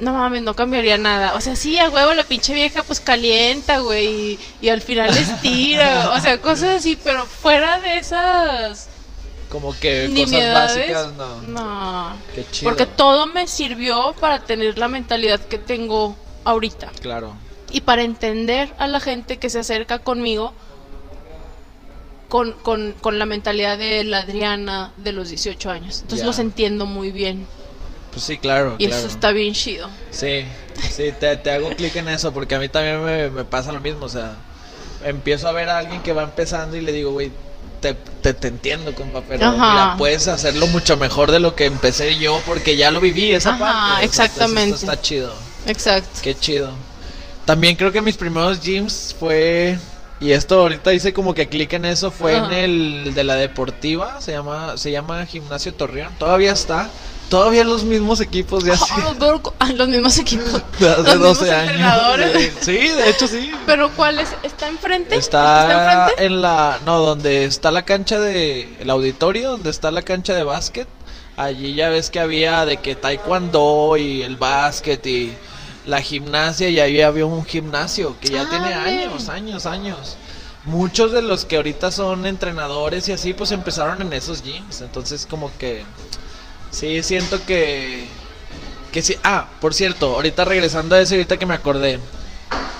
[0.00, 1.34] no mames, no cambiaría nada.
[1.34, 5.10] O sea, sí, a huevo la pinche vieja pues calienta, güey, y, y al final
[5.16, 6.10] estira.
[6.16, 8.88] o sea, cosas así, pero fuera de esas
[9.48, 11.42] Como que cosas básicas, no.
[11.42, 12.16] no.
[12.34, 12.70] Qué chido.
[12.70, 16.90] Porque todo me sirvió para tener la mentalidad que tengo ahorita.
[17.00, 17.34] Claro.
[17.70, 20.52] Y para entender a la gente que se acerca conmigo
[22.28, 26.00] con, con, con la mentalidad de la Adriana de los 18 años.
[26.00, 27.46] Entonces los entiendo muy bien.
[28.12, 28.76] Pues sí, claro.
[28.78, 29.00] Y claro.
[29.00, 29.88] eso está bien chido.
[30.10, 30.44] Sí,
[30.90, 33.80] sí, te, te hago clic en eso porque a mí también me, me pasa lo
[33.80, 34.04] mismo.
[34.04, 34.36] O sea,
[35.04, 37.32] empiezo a ver a alguien que va empezando y le digo, güey,
[37.80, 39.54] te, te, te entiendo, compa, pero Ajá.
[39.72, 43.54] mira, puedes hacerlo mucho mejor de lo que empecé yo porque ya lo viví esa
[43.54, 43.58] Ajá,
[43.90, 44.04] parte.
[44.04, 44.74] Exactamente.
[44.76, 45.34] esto está chido.
[45.66, 46.20] Exacto.
[46.22, 46.70] Qué chido.
[47.44, 49.78] También creo que mis primeros gyms fue.
[50.20, 52.12] Y esto ahorita hice como que clic en eso.
[52.12, 52.46] Fue Ajá.
[52.46, 54.20] en el de la deportiva.
[54.20, 56.12] Se llama, se llama Gimnasio Torreón.
[56.18, 56.88] Todavía está.
[57.32, 58.84] Todavía los mismos equipos de hace,
[59.58, 60.62] Ah, los, mismos equipos.
[60.78, 61.70] de hace los mismos 12 años.
[61.70, 62.52] entrenadores.
[62.60, 63.50] Sí, de hecho sí.
[63.64, 64.28] Pero ¿cuál es?
[64.42, 65.16] ¿Está enfrente?
[65.16, 66.26] Está enfrente?
[66.26, 66.78] en la.
[66.84, 68.76] No, donde está la cancha de.
[68.80, 70.86] El auditorio, donde está la cancha de básquet.
[71.38, 75.32] Allí ya ves que había de que taekwondo y el básquet y
[75.86, 76.68] la gimnasia.
[76.68, 80.18] Y ahí había un gimnasio que ya Ah, tiene años, años, años.
[80.66, 84.82] Muchos de los que ahorita son entrenadores y así, pues empezaron en esos gyms.
[84.82, 85.82] Entonces, como que.
[86.72, 88.06] Sí, siento que.
[88.90, 89.16] Que sí.
[89.22, 92.00] Ah, por cierto, ahorita regresando a eso, ahorita que me acordé.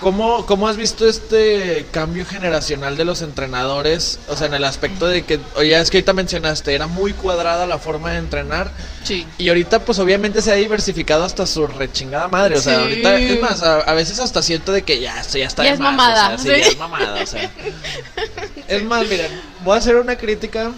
[0.02, 4.18] ¿cómo, ¿cómo has visto este cambio generacional de los entrenadores?
[4.28, 7.66] O sea, en el aspecto de que, oye, es que ahorita mencionaste, era muy cuadrada
[7.66, 8.72] la forma de entrenar.
[9.04, 9.24] Sí.
[9.38, 12.58] Y ahorita, pues obviamente se ha diversificado hasta su rechingada madre.
[12.58, 12.82] O sea, Sí.
[12.82, 15.70] ahorita, es más, a, a veces hasta siento de que ya, esto ya está Ya
[15.70, 16.60] de es más, mamada, o sea, sí, sí.
[16.62, 17.50] ya es mamada, o sea.
[18.68, 19.30] Es más, miren,
[19.64, 20.72] voy a hacer una crítica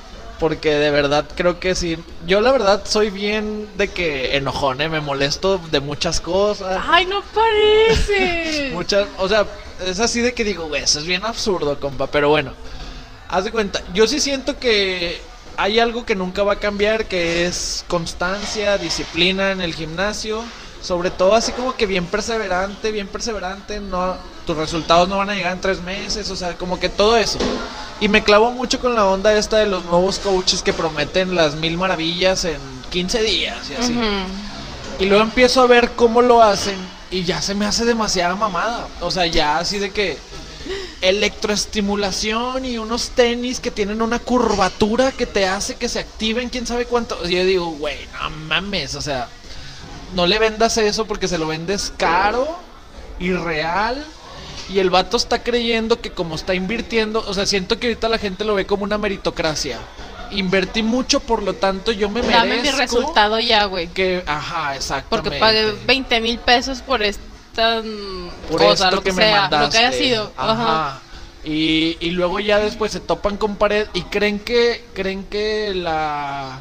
[0.44, 1.96] porque de verdad creo que sí.
[2.26, 4.90] Yo la verdad soy bien de que enojón, ¿eh?
[4.90, 6.84] me molesto de muchas cosas.
[6.86, 8.68] Ay, no parece.
[8.74, 9.46] Muchas, o sea,
[9.86, 12.08] es así de que digo, güey, eso es bien absurdo, compa.
[12.08, 12.52] Pero bueno,
[13.30, 15.18] haz de cuenta, yo sí siento que
[15.56, 20.44] hay algo que nunca va a cambiar, que es constancia, disciplina en el gimnasio.
[20.82, 25.34] Sobre todo así como que bien perseverante, bien perseverante, no, tus resultados no van a
[25.34, 27.38] llegar en tres meses, o sea, como que todo eso.
[28.00, 31.54] Y me clavo mucho con la onda esta de los nuevos coaches que prometen las
[31.54, 32.58] mil maravillas en
[32.90, 33.98] 15 días y así.
[34.98, 36.76] Y luego empiezo a ver cómo lo hacen
[37.10, 38.88] y ya se me hace demasiada mamada.
[39.00, 40.18] O sea, ya así de que
[41.00, 46.66] electroestimulación y unos tenis que tienen una curvatura que te hace que se activen quién
[46.66, 47.18] sabe cuánto.
[47.28, 49.28] Y yo digo, güey, no mames, o sea,
[50.14, 52.58] no le vendas eso porque se lo vendes caro
[53.18, 54.04] y real.
[54.70, 58.18] Y el vato está creyendo que como está invirtiendo, o sea, siento que ahorita la
[58.18, 59.78] gente lo ve como una meritocracia.
[60.30, 63.88] Invertí mucho, por lo tanto yo me merezco Dame mi resultado ya, güey.
[63.88, 65.30] que, ajá, exactamente.
[65.30, 69.40] Porque pagué 20 mil pesos por esta mm, por cosa, esto lo que, me sea,
[69.42, 69.66] mandaste.
[69.66, 70.32] lo que haya sido.
[70.36, 70.52] Ajá.
[70.52, 71.00] Ajá.
[71.44, 76.60] Y, y luego ya después se topan con pared y creen que creen que la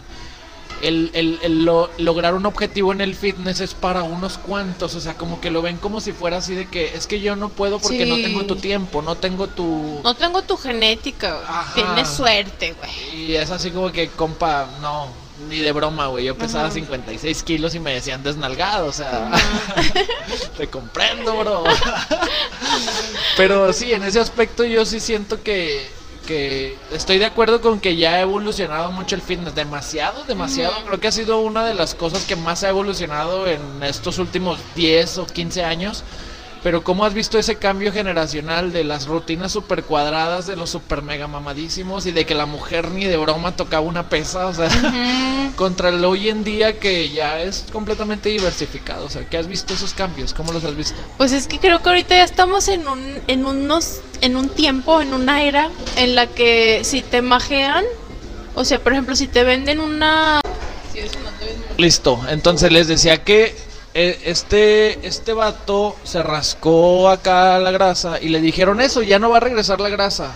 [0.84, 5.02] el, el- el lo- lograr un objetivo en el fitness es para unos cuantos, o
[5.02, 7.50] sea, como que lo ven como si fuera así de que es que yo no
[7.50, 11.40] puedo porque no tengo tu tiempo, no tengo tu No tengo tu genética.
[11.76, 13.26] Tienes suerte, güey.
[13.32, 15.08] y es así como que compa, no,
[15.50, 16.26] ni de broma, güey.
[16.26, 16.74] Yo pesaba Ajá.
[16.76, 19.32] 56 kilos y me decían desnalgado, o sea,
[20.58, 21.64] te comprendo, bro.
[23.38, 25.90] Pero sí, en ese aspecto yo sí siento que,
[26.26, 29.56] que estoy de acuerdo con que ya ha evolucionado mucho el fitness.
[29.56, 30.74] Demasiado, demasiado.
[30.86, 34.60] Creo que ha sido una de las cosas que más ha evolucionado en estos últimos
[34.76, 36.04] 10 o 15 años.
[36.64, 41.02] Pero ¿cómo has visto ese cambio generacional de las rutinas super cuadradas, de los super
[41.02, 44.48] mega mamadísimos y de que la mujer ni de broma tocaba una pesa?
[44.48, 44.70] O sea,
[45.58, 49.06] contra el hoy en día que ya es completamente diversificado.
[49.06, 50.34] O sea, ¿qué has visto esos cambios?
[50.34, 50.96] ¿Cómo los has visto?
[51.18, 55.02] Pues es que creo que ahorita ya estamos en un, en unos, en un tiempo,
[55.02, 57.84] en una era en la que si te majean,
[58.56, 60.40] o sea, por ejemplo, si te venden una
[61.78, 63.56] Listo, entonces les decía que
[63.94, 69.38] este, este vato se rascó acá la grasa y le dijeron eso, ya no va
[69.38, 70.32] a regresar la grasa.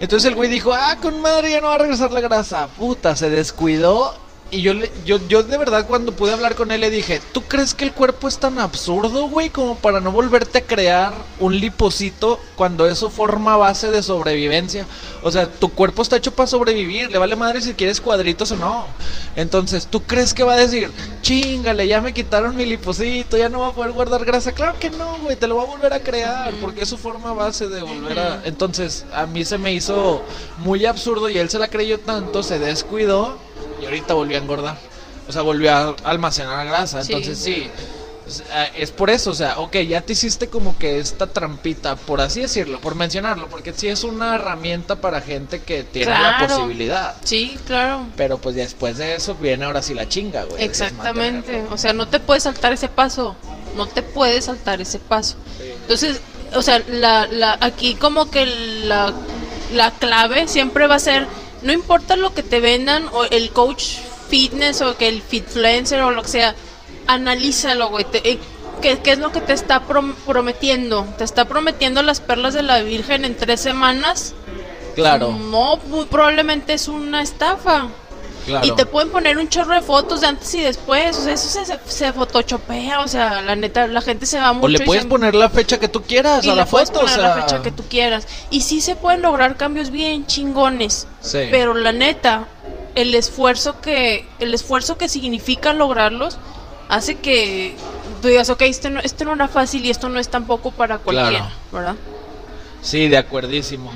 [0.00, 2.68] Entonces el güey dijo, ah, con madre ya no va a regresar la grasa.
[2.76, 4.23] Puta, se descuidó.
[4.54, 7.42] Y yo, le, yo, yo de verdad cuando pude hablar con él le dije, ¿tú
[7.42, 11.58] crees que el cuerpo es tan absurdo, güey, como para no volverte a crear un
[11.58, 14.86] lipocito cuando eso forma base de sobrevivencia?
[15.24, 18.56] O sea, tu cuerpo está hecho para sobrevivir, le vale madre si quieres cuadritos o
[18.56, 18.86] no.
[19.34, 20.88] Entonces, ¿tú crees que va a decir,
[21.20, 24.52] chingale, ya me quitaron mi lipocito, ya no va a poder guardar grasa?
[24.52, 27.66] Claro que no, güey, te lo va a volver a crear, porque eso forma base
[27.66, 28.42] de volver a...
[28.44, 30.22] Entonces, a mí se me hizo
[30.58, 33.36] muy absurdo y él se la creyó tanto, se descuidó
[33.80, 34.76] y ahorita volvió a engordar.
[35.28, 37.02] O sea, volvió a almacenar grasa.
[37.02, 37.12] Sí.
[37.12, 37.70] Entonces, sí.
[38.26, 41.94] Es, eh, es por eso, o sea, ok, ya te hiciste como que esta trampita,
[41.96, 46.38] por así decirlo, por mencionarlo, porque sí es una herramienta para gente que tiene la
[46.38, 46.46] Claro.
[46.56, 47.14] posibilidad.
[47.22, 48.06] Sí, claro.
[48.16, 50.62] Pero pues después de eso viene ahora sí la chinga, güey.
[50.64, 51.64] Exactamente.
[51.70, 53.36] O sea, no te puedes saltar ese paso.
[53.76, 55.36] No te puedes saltar ese paso.
[55.82, 56.20] Entonces,
[56.54, 59.12] o sea, la, la, aquí como que la,
[59.74, 61.26] la clave siempre va a ser,
[61.64, 63.84] no importa lo que te vendan, o el coach
[64.28, 66.54] fitness, o que el fitfluencer, o lo que sea,
[67.06, 68.04] analízalo, güey.
[68.04, 68.38] te- eh,
[68.82, 71.06] ¿Qué, qué es lo que te está prom- prometiendo?
[71.16, 74.34] ¿Te está prometiendo las perlas de la Virgen en tres semanas?
[74.94, 77.88] Claro, No, muy probablemente es una estafa.
[78.46, 78.66] Claro.
[78.66, 81.16] Y te pueden poner un chorro de fotos de antes y después.
[81.18, 83.00] O sea, eso se, se, se photoshopea.
[83.00, 84.66] O sea, la neta, la gente se va mucho.
[84.66, 87.08] o le puedes se- poner la fecha que tú quieras y a la foto, o
[87.08, 87.18] sea.
[87.18, 88.26] la fecha que tú quieras.
[88.50, 91.06] Y sí se pueden lograr cambios bien chingones.
[91.20, 91.40] Sí.
[91.50, 92.46] Pero la neta,
[92.94, 96.38] el esfuerzo que el esfuerzo que significa lograrlos
[96.88, 97.74] hace que
[98.22, 100.98] tú digas, ok, esto no, esto no era fácil y esto no es tampoco para
[100.98, 101.54] cualquiera, Claro.
[101.72, 101.94] ¿verdad?
[102.82, 103.90] Sí, de acuerdísimo.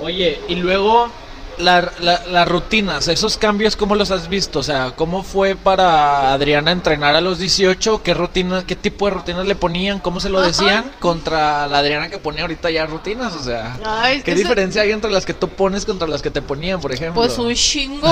[0.00, 1.10] Oye, y luego
[1.58, 4.58] la- la- las rutinas, esos cambios, ¿cómo los has visto?
[4.60, 8.02] O sea, ¿cómo fue para Adriana entrenar a los 18?
[8.02, 9.98] ¿Qué rutina, qué tipo de rutinas le ponían?
[9.98, 10.46] ¿Cómo se lo Ajá.
[10.48, 10.92] decían?
[11.00, 13.76] Contra la Adriana que pone ahorita ya rutinas, o sea.
[13.84, 16.92] Ay, ¿Qué diferencia hay entre las que tú pones contra las que te ponían, por
[16.92, 17.20] ejemplo?
[17.22, 18.08] Pues un chingo.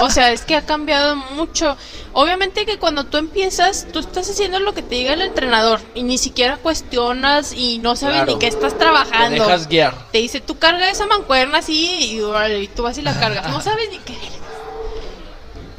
[0.00, 1.76] O sea, es que ha cambiado mucho.
[2.12, 6.02] Obviamente que cuando tú empiezas, tú estás haciendo lo que te diga el entrenador y
[6.04, 8.32] ni siquiera cuestionas y no sabes Claro.
[8.32, 9.42] ni qué estás Te trabajando.
[9.44, 9.94] dejas guiar.
[10.12, 12.20] Te dice, tú carga esa mancuerna así y,
[12.62, 13.48] y tú vas y la cargas.
[13.50, 14.16] No sabes ni qué.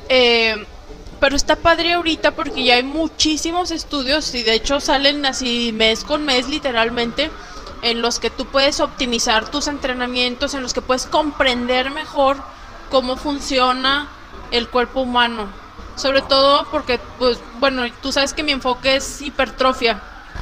[0.09, 0.65] Eh,
[1.19, 6.03] pero está padre ahorita porque ya hay muchísimos estudios y de hecho salen así mes
[6.03, 7.31] con mes literalmente
[7.81, 12.37] en los que tú puedes optimizar tus entrenamientos, en los que puedes comprender mejor
[12.89, 14.09] cómo funciona
[14.51, 15.47] el cuerpo humano.
[15.95, 20.01] Sobre todo porque, pues, bueno, tú sabes que mi enfoque es hipertrofia.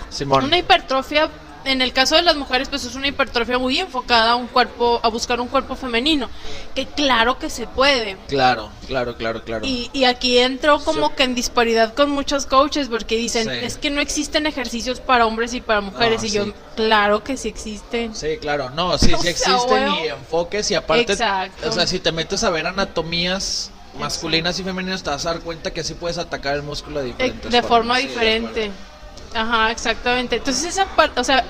[0.10, 0.46] Simón.
[0.46, 1.30] Una hipertrofia,
[1.66, 5.00] en el caso de las mujeres, pues es una hipertrofia muy enfocada a un cuerpo,
[5.04, 6.30] a buscar un cuerpo femenino,
[6.76, 8.18] que claro que se puede.
[8.28, 9.66] Claro, claro, claro, claro.
[9.66, 11.14] Y, y aquí entro como Sí.
[11.18, 13.56] que en disparidad con muchos coaches porque dicen, Sí.
[13.66, 16.22] es que no existen ejercicios para hombres y para mujeres.
[16.22, 16.46] No, y yo,
[16.76, 18.16] claro que sí existen.
[18.16, 21.70] Sí, claro, no, sí, O sí sea, existen y enfoques y aparte, Exacto.
[21.70, 25.42] o sea, si te metes a ver anatomías masculinas y femeninas te vas a dar
[25.42, 28.72] cuenta que así puedes atacar el músculo de diferentes de forma de diferente.
[29.34, 30.38] Ajá, exactamente.
[30.38, 31.44] Entonces esa parte, o sea,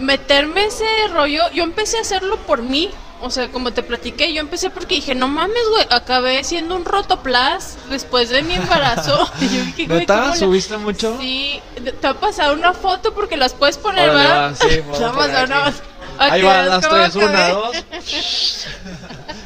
[0.00, 2.90] meterme ese rollo, yo empecé a hacerlo por mí.
[3.22, 6.84] O sea, como te platiqué, yo empecé porque dije, no mames, güey, acabé siendo un
[6.84, 9.30] rotoplas después de mi embarazo.
[9.40, 10.18] Y yo dije, güey, ¿Neta?
[10.20, 11.16] ¿cómo le- ¿Subiste mucho?
[11.20, 11.62] Sí,
[12.00, 14.50] te ha pasado una foto porque las puedes poner, Órale, ¿verdad?
[14.50, 15.72] va, sí, Te va a pasar una.
[16.18, 17.76] Ahí Ok, va, es las tres, una, dos.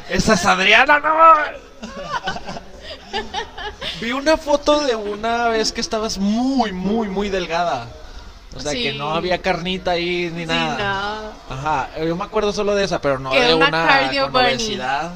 [0.09, 1.09] Esa es Adriana, no.
[4.01, 7.87] Vi una foto de una vez que estabas muy, muy, muy delgada.
[8.55, 11.33] O sea, que no había carnita ahí ni Sí, nada.
[11.49, 14.31] Ajá, yo me acuerdo solo de esa, pero no Que de una una, cardio con
[14.33, 14.45] bunny.
[14.45, 15.11] obesidad.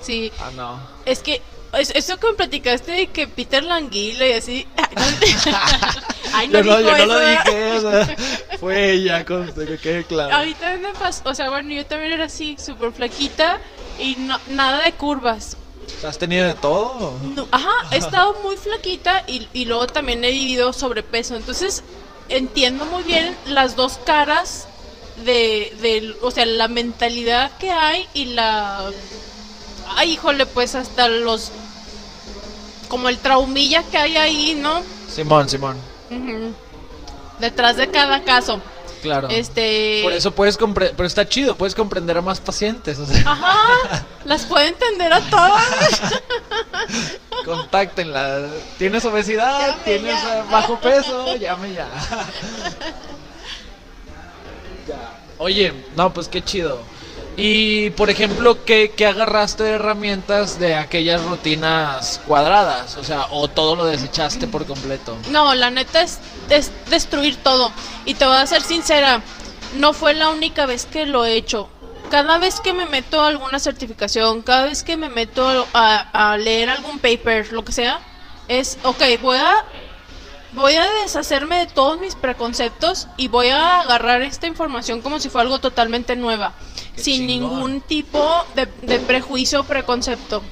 [0.00, 0.80] Sí, Ah, no.
[1.04, 1.42] Es que
[1.74, 4.66] es- eso que platicaste de que Peter Languila y así.
[6.32, 8.16] Ay, no, no, dijo yo no lo dije, o sea,
[8.60, 10.34] fue ella, con que quede claro.
[10.36, 11.22] A mí también me pasó.
[11.24, 13.58] O sea, bueno, yo también era así, súper flaquita
[13.98, 15.56] y no- nada de curvas.
[16.06, 17.12] ¿Has tenido de todo?
[17.34, 21.34] No, ajá, he estado muy flaquita y, y luego también he vivido sobrepeso.
[21.36, 21.82] Entonces,
[22.28, 24.68] entiendo muy bien las dos caras
[25.24, 28.90] de, del- o sea, la mentalidad que hay y la...
[29.96, 31.50] Ay, híjole, pues hasta los...
[32.88, 34.82] Como el traumilla que hay ahí, ¿no?
[35.12, 35.76] Simón, Simón.
[37.40, 38.60] Detrás de cada caso.
[39.02, 39.28] Claro.
[39.28, 40.00] Este.
[40.02, 44.04] Por eso puedes comprender, pero está chido, puedes comprender a más pacientes, o sea, Ajá.
[44.24, 46.02] Las puedo entender a todas.
[47.44, 48.48] contáctenla.
[48.78, 49.68] ¿Tienes obesidad?
[49.68, 50.42] Llame ¿Tienes ya.
[50.50, 51.36] bajo peso?
[51.36, 51.88] Llame ya.
[55.38, 56.80] Oye, no, pues qué chido.
[57.40, 62.96] Y, por ejemplo, ¿qué, qué agarraste de herramientas de aquellas rutinas cuadradas?
[62.96, 65.16] O sea, ¿o todo lo desechaste por completo?
[65.30, 66.18] No, la neta es,
[66.50, 67.70] es destruir todo.
[68.04, 69.22] Y te voy a ser sincera,
[69.76, 71.68] no fue la única vez que lo he hecho.
[72.10, 76.36] Cada vez que me meto a alguna certificación, cada vez que me meto a, a
[76.38, 78.00] leer algún paper, lo que sea,
[78.48, 79.38] es, ok, voy
[80.52, 85.28] voy a deshacerme de todos mis preconceptos y voy a agarrar esta información como si
[85.28, 86.54] fuera algo totalmente nueva,
[86.96, 87.50] Qué sin chingón.
[87.54, 90.42] ningún tipo de, de prejuicio o preconcepto.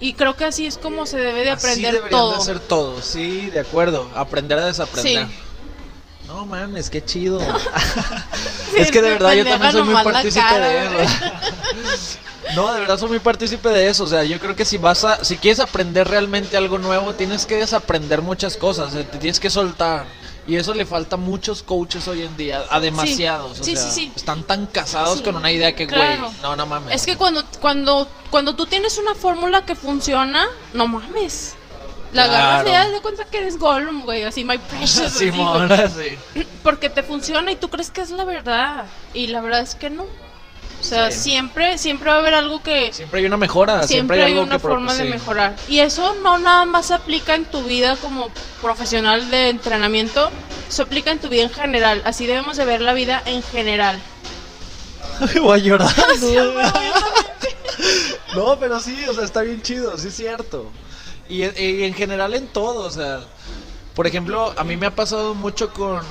[0.00, 2.32] Y creo que así es como se debe de Así aprender deberían todo.
[2.32, 4.10] de hacer todo, sí, de acuerdo.
[4.14, 5.26] Aprender a desaprender.
[5.26, 5.34] Sí.
[6.26, 7.38] No mames, qué chido.
[7.40, 7.46] Sí,
[8.76, 11.14] es que de verdad yo también soy muy partícipe de eso.
[12.54, 14.04] No, de verdad soy muy partícipe de eso.
[14.04, 17.46] O sea, yo creo que si vas a, si quieres aprender realmente algo nuevo, tienes
[17.46, 18.92] que desaprender muchas cosas.
[18.92, 20.04] sea, te tienes que soltar.
[20.46, 23.60] Y eso le falta a muchos coaches hoy en día, a demasiados.
[23.60, 24.12] o Sí, sea, sí, sí.
[24.14, 26.30] Están tan casados con una idea que, güey, claro.
[26.42, 26.94] no, no mames.
[26.94, 31.54] Es que cuando, cuando, cuando tú tienes una fórmula que funciona, no mames.
[32.12, 32.90] La agarras y Claro.
[32.92, 34.98] de cuenta que eres Gollum, güey, así, my precious.
[35.06, 35.88] así, Simón, güey.
[36.34, 36.46] sí.
[36.62, 38.84] Porque te funciona y tú crees que es la verdad.
[39.14, 40.04] Y la verdad es que no.
[40.84, 41.30] O sea, Sí.
[41.30, 42.92] siempre, siempre va a haber algo que...
[42.92, 45.56] Siempre hay una mejora, siempre, Siempre hay algo una que forma de mejorar.
[45.66, 48.28] Y eso no nada más se aplica en tu vida como
[48.60, 50.30] profesional de entrenamiento,
[50.68, 52.02] se aplica en tu vida en general.
[52.04, 53.98] Así debemos de ver la vida en general.
[55.40, 55.90] Voy a llorar.
[58.36, 60.70] no, pero sí, o sea, está bien chido, sí es cierto.
[61.30, 63.20] Y, y en general en todo, o sea,
[63.94, 66.02] por ejemplo, a mí me ha pasado mucho con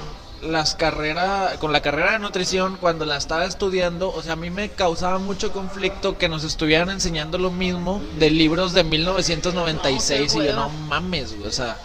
[0.43, 4.49] las carreras, con la carrera de nutrición cuando la estaba estudiando, o sea, a mí
[4.49, 10.43] me causaba mucho conflicto que nos estuvieran enseñando lo mismo de libros de 1996 No,
[10.43, 11.77] y yo no mames, o sea,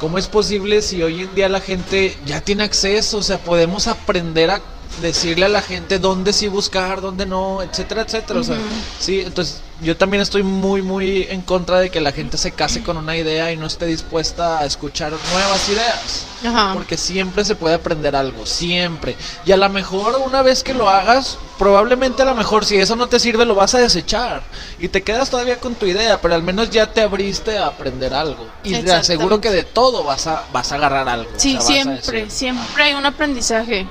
[0.00, 3.86] ¿cómo es posible si hoy en día la gente ya tiene acceso, o sea, podemos
[3.86, 4.60] aprender a
[5.00, 8.40] decirle a la gente dónde sí buscar, dónde no, etcétera, etcétera.
[8.40, 8.58] O sea,
[8.98, 12.82] sí, entonces yo también estoy muy, muy en contra de que la gente se case
[12.82, 16.26] con una idea y no esté dispuesta a escuchar nuevas ideas.
[16.44, 16.74] Ajá.
[16.74, 19.16] Porque siempre se puede aprender algo, siempre.
[19.44, 22.96] Y a lo mejor una vez que lo hagas, probablemente a lo mejor si eso
[22.96, 24.42] no te sirve lo vas a desechar.
[24.80, 28.14] Y te quedas todavía con tu idea, pero al menos ya te abriste a aprender
[28.14, 28.46] algo.
[28.64, 31.30] Y te aseguro que de todo vas a, vas a agarrar algo.
[31.30, 33.86] o Sí, sea, siempre, siempre hay un aprendizaje.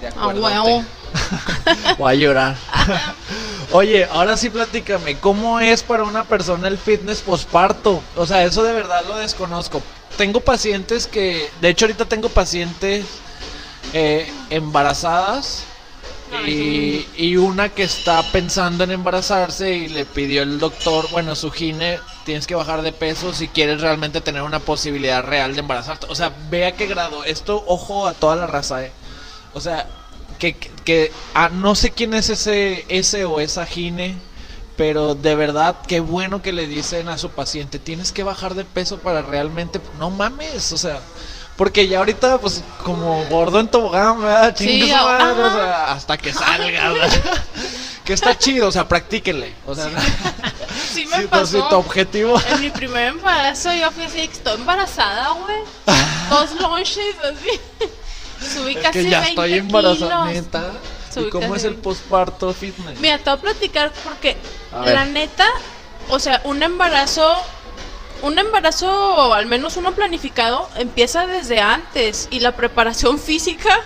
[0.00, 0.40] "De A acuerdote".
[0.40, 0.84] huevo.
[1.98, 2.56] Voy a llorar.
[3.72, 8.02] Oye, ahora sí platícame, ¿cómo es para una persona el fitness posparto?
[8.16, 9.82] O sea, eso de verdad lo desconozco.
[10.16, 13.04] Tengo pacientes que, de hecho ahorita tengo pacientes
[13.92, 15.64] eh, embarazadas
[16.46, 21.50] y, y una que está pensando en embarazarse y le pidió el doctor, bueno, su
[21.50, 26.06] gine, tienes que bajar de peso si quieres realmente tener una posibilidad real de embarazarte.
[26.08, 27.24] O sea, ve a qué grado.
[27.24, 28.92] Esto, ojo a toda la raza, eh.
[29.56, 29.86] O sea,
[30.38, 34.14] que, que, ah, no sé quién es ese, ese o esa gine,
[34.76, 38.66] pero de verdad, qué bueno que le dicen a su paciente, tienes que bajar de
[38.66, 41.00] peso para realmente, no mames, o sea,
[41.56, 44.54] porque ya ahorita, pues, como gordo en tobogán, ¿verdad?
[44.54, 47.10] Sí, ah, madre, o sea, hasta que salga, ¿verdad?
[48.04, 49.88] que está chido, o sea, practíquenle, o sea,
[50.92, 52.38] Sí me si, tu objetivo...
[52.50, 55.56] En mi primer embarazo yo fui así, estoy embarazada, güey.
[56.28, 57.58] Dos lunches así.
[58.40, 60.72] Subí Es casi que ya 20 estoy embarazada, neta.
[61.16, 61.82] ¿Y cómo es el 20.
[61.82, 62.98] posparto fitness?
[63.00, 64.36] Mira, te voy a platicar porque
[64.72, 64.94] A ver.
[64.94, 65.46] la neta,
[66.10, 67.34] o sea, un embarazo,
[68.22, 73.80] un embarazo, al menos uno planificado, empieza desde antes y la preparación física,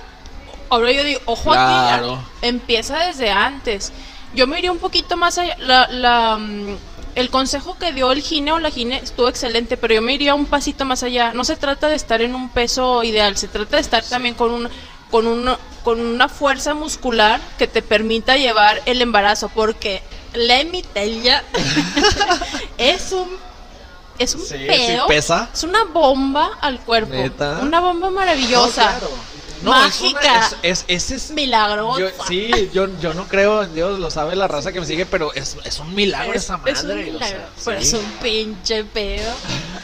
[0.71, 2.15] ahora yo digo, ojo Claro.
[2.15, 3.93] aquí, empieza desde antes.
[4.35, 6.77] Yo me iría un poquito más allá, la, la, mm,
[7.15, 10.35] el consejo que dio el gine o la gine estuvo excelente, pero yo me iría
[10.35, 11.33] un pasito más allá.
[11.35, 14.51] No se trata de estar en un peso ideal, se trata de estar también con
[14.53, 14.69] un
[15.11, 20.03] con una con una fuerza muscular que te permita llevar el embarazo, porque
[20.35, 21.43] la mitella
[22.79, 23.29] es un
[24.19, 24.67] es un Sí,
[25.09, 25.49] pesa.
[25.53, 27.61] es una bomba al cuerpo, ¿Neta?
[27.63, 29.15] una bomba maravillosa, No, claro.
[29.63, 32.01] No, es una- mágica, es, es- ese es- milagrosa.
[32.01, 35.07] yo- sí, yo, yo no creo en Dios, lo sabe la raza que me sigue,
[35.07, 36.73] pero es, es un milagro Es- esa madre.
[36.73, 37.87] es o sea, pero sí.
[37.89, 39.33] es un pinche pedo.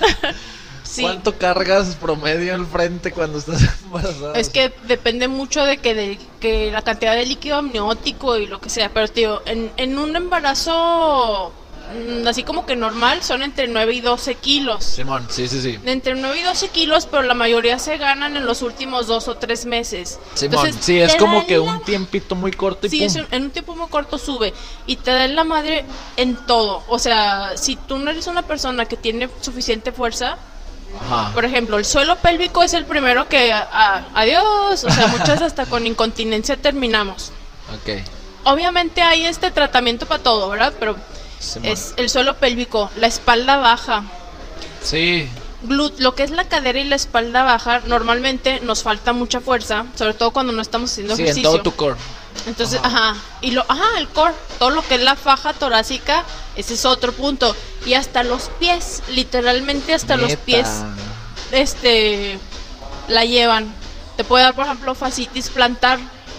[0.82, 1.02] sí.
[1.02, 4.32] ¿Cuánto cargas promedio al frente cuando estás embarazada?
[4.38, 8.60] Es que depende mucho de que, de que la cantidad de líquido amniótico y lo
[8.60, 8.90] que sea.
[8.94, 11.52] Pero, tío, en, en un embarazo
[12.26, 14.84] así como que normal son entre 9 y 12 kilos.
[14.84, 15.78] Simón, sí, sí, sí.
[15.84, 19.36] Entre 9 y 12 kilos, pero la mayoría se ganan en los últimos dos o
[19.36, 20.18] tres meses.
[20.34, 23.26] Simón, Entonces, sí, es como que un tiempito muy corto y Sí, pum.
[23.30, 24.52] en un tiempo muy corto sube
[24.86, 25.84] y te da en la madre
[26.16, 26.82] en todo.
[26.88, 30.38] O sea, si tú no eres una persona que tiene suficiente fuerza,
[31.08, 31.32] Ajá.
[31.34, 35.42] por ejemplo, el suelo pélvico es el primero que a- a- adiós, o sea, muchas
[35.42, 37.32] hasta con incontinencia terminamos.
[37.74, 38.02] Ok.
[38.44, 40.72] Obviamente hay este tratamiento para todo, ¿verdad?
[40.78, 40.96] Pero
[41.62, 44.04] Es el suelo pélvico, la espalda baja,
[44.82, 45.28] Sí,
[45.62, 49.84] glut, lo que es la cadera y la espalda baja, normalmente nos falta mucha fuerza,
[49.96, 51.50] sobre todo cuando no estamos haciendo sí, en ejercicio.
[51.50, 51.96] todo tu core.
[52.46, 53.10] Entonces, Ajá.
[53.10, 53.20] ajá.
[53.40, 56.24] Y lo, ajá, el core, todo lo que es la faja torácica,
[56.54, 57.56] ese es otro punto.
[57.84, 60.68] Y hasta los pies, literalmente hasta los pies,
[61.50, 62.38] este,
[63.08, 63.74] la llevan.
[64.16, 65.98] Te puede dar, por ejemplo, fascitis plantar,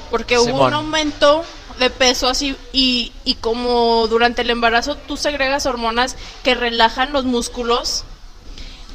[0.10, 1.44] porque hubo un aumento
[1.80, 7.26] de peso así y, y como durante el embarazo tú segregas hormonas que relajan los
[7.26, 8.04] músculos.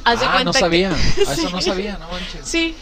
[0.05, 0.91] Haz de ah, cuenta no que- sabía.
[0.91, 0.95] A
[1.33, 2.41] eso no sabía, no manches.
[2.43, 2.75] Sí.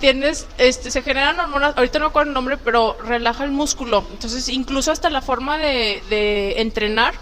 [0.00, 4.02] Tienes, este, se generan hormonas, ahorita no recuerdo el nombre, pero relaja el músculo.
[4.12, 7.14] Entonces, incluso hasta la forma de, de entrenar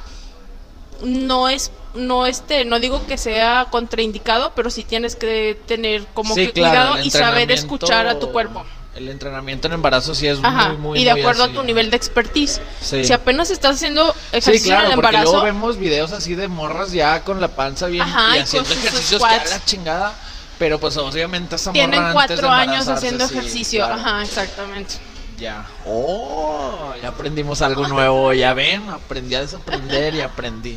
[1.02, 6.34] no es, no este, no digo que sea contraindicado, pero sí tienes que tener como
[6.34, 8.64] Sí, que claro, cuidado y saber escuchar a tu cuerpo.
[8.98, 10.70] El entrenamiento en embarazo sí es Ajá.
[10.70, 11.52] muy, muy y de muy acuerdo así.
[11.52, 12.60] a tu nivel de expertise.
[12.82, 13.04] Sí.
[13.04, 16.34] Si apenas estás haciendo Sí, ejercicio claro, en el porque luego embarazo, vemos videos así
[16.34, 20.14] de morras ya con la panza bien Ajá, y haciendo ejercicios que a la chingada.
[20.58, 23.86] Pero pues obviamente esa tienen morra antes de cuatro años haciendo sí, ejercicio.
[23.86, 24.00] claro.
[24.00, 24.94] Ajá, exactamente.
[25.38, 25.64] Ya.
[25.86, 30.76] Oh, ya aprendimos algo nuevo, ya ven, aprendí a desaprender y aprendí.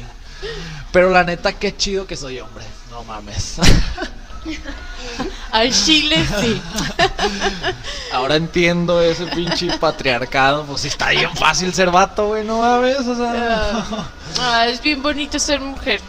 [0.92, 2.66] Pero la neta, qué chido que soy hombre.
[2.92, 3.56] No mames.
[5.52, 6.62] Al chile sí.
[8.14, 10.64] Ahora entiendo ese pinche patriarcado.
[10.66, 13.00] Pues sí está bien fácil ser vato, güey, no mames.
[13.00, 13.86] O sea.
[14.40, 16.00] Ah, es bien bonito ser mujer.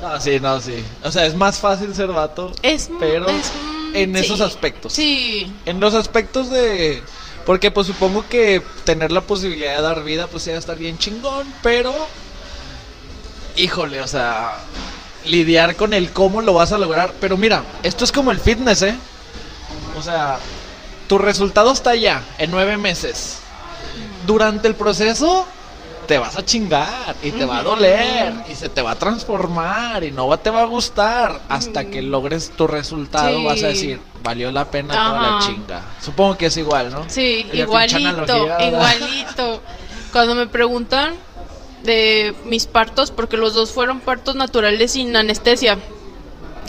[0.00, 0.84] No, sí, no, sí.
[1.02, 2.52] O sea, es más fácil ser vato.
[2.62, 3.50] Es, Pero es-
[3.94, 4.20] en sí.
[4.20, 4.92] esos aspectos.
[4.92, 5.52] Sí.
[5.66, 7.02] En los aspectos de.
[7.46, 10.98] Porque pues supongo que tener la posibilidad de dar vida, pues va a estar bien
[10.98, 11.94] chingón, pero.
[13.56, 14.52] Híjole, o sea.
[15.28, 17.14] Lidiar con el cómo lo vas a lograr.
[17.20, 18.94] Pero mira, esto es como el fitness, ¿eh?
[19.98, 20.38] O sea,
[21.08, 23.38] tu resultado está ya en nueve meses.
[24.26, 25.46] Durante el proceso
[26.06, 30.02] te vas a chingar y te va a doler y se te va a transformar
[30.04, 33.44] y no va, te va a gustar hasta que logres tu resultado Sí.
[33.44, 35.46] vas a decir valió la pena toda la Ajá.
[35.46, 39.62] chinga supongo que es igual no Sí, igualito, igualito.
[40.12, 41.14] Cuando me preguntan
[41.82, 45.78] de mis partos, porque los dos fueron partos naturales sin anestesia.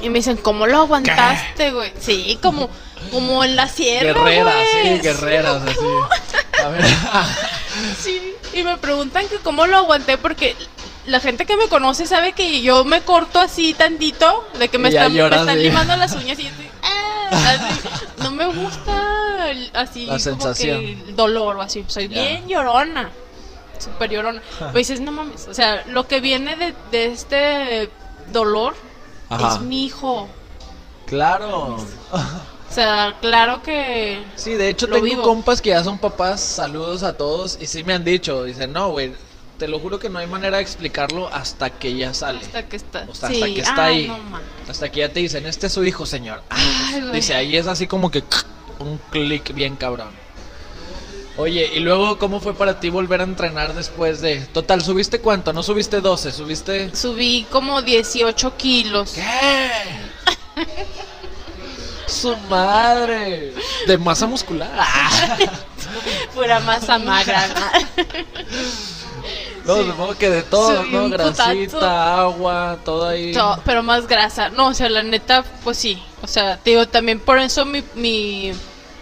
[0.01, 1.91] Y me dicen, ¿cómo lo aguantaste, güey?
[1.99, 2.69] Sí, como,
[3.11, 4.13] como en la sierra.
[4.13, 5.85] guerreras sí guerreras así
[6.63, 6.85] a ver
[8.01, 10.55] Sí, y me preguntan que cómo lo aguanté porque
[11.05, 14.89] la gente que me conoce sabe que yo me corto así tantito, de que me
[14.89, 15.63] están, me lloras, están sí.
[15.63, 17.89] limando las uñas y yo estoy, "Ah", así.
[18.23, 20.79] no me gusta el- así La como sensación.
[20.81, 22.21] que el dolor o así, soy Ya.
[22.21, 23.09] bien llorona,
[23.79, 24.41] súper llorona.
[24.71, 27.89] Pues dices, no mames, o sea, lo que viene de, de este
[28.31, 28.75] dolor
[29.29, 29.55] Ajá.
[29.55, 30.27] es mi hijo.
[31.05, 35.23] claro O sea, claro que Sí, de hecho tengo vivo.
[35.23, 38.91] compas que ya son papás, saludos a todos, y sí me han dicho, dicen, no,
[38.91, 39.13] güey,
[39.57, 42.39] te lo juro que no hay manera de explicarlo hasta que ya sale.
[42.39, 43.05] hasta que está.
[43.09, 44.07] O sea, sí, hasta que está ay, ahí.
[44.07, 44.39] no.
[44.69, 46.43] Hasta que ya te dicen, este es su hijo, señor.
[46.49, 48.23] Ay, dice, ahí es así como que
[48.79, 50.09] un clic bien cabrón.
[51.39, 54.41] Oye, y luego, ¿cómo fue para ti volver a entrenar después de...
[54.47, 55.53] Total, ¿subiste cuánto?
[55.53, 56.93] No subiste 12, subiste...
[56.93, 59.13] Subí como 18 kilos.
[59.13, 59.71] ¿Qué?
[62.07, 63.53] Su madre.
[63.87, 64.69] De masa muscular.
[66.35, 67.47] Pura masa magra.
[69.65, 69.83] No, Sí.
[69.87, 71.09] supongo que de todo, Subí ¿no?
[71.09, 71.85] Grasita, putazo.
[71.89, 73.33] agua, todo ahí.
[73.33, 74.49] To- pero más grasa.
[74.49, 76.01] No, o sea, la neta, pues sí.
[76.23, 78.51] O sea, te digo, también por eso mi, mi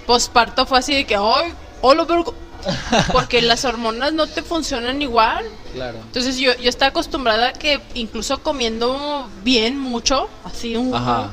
[0.05, 1.53] posparto fue así de que, ¡ay!
[1.81, 2.33] ¡Hola, vergo!
[3.13, 5.45] Porque las hormonas no te funcionan igual.
[5.73, 5.99] Claro.
[5.99, 11.29] Entonces yo, yo estaba acostumbrada a que incluso comiendo bien mucho, así un Ajá.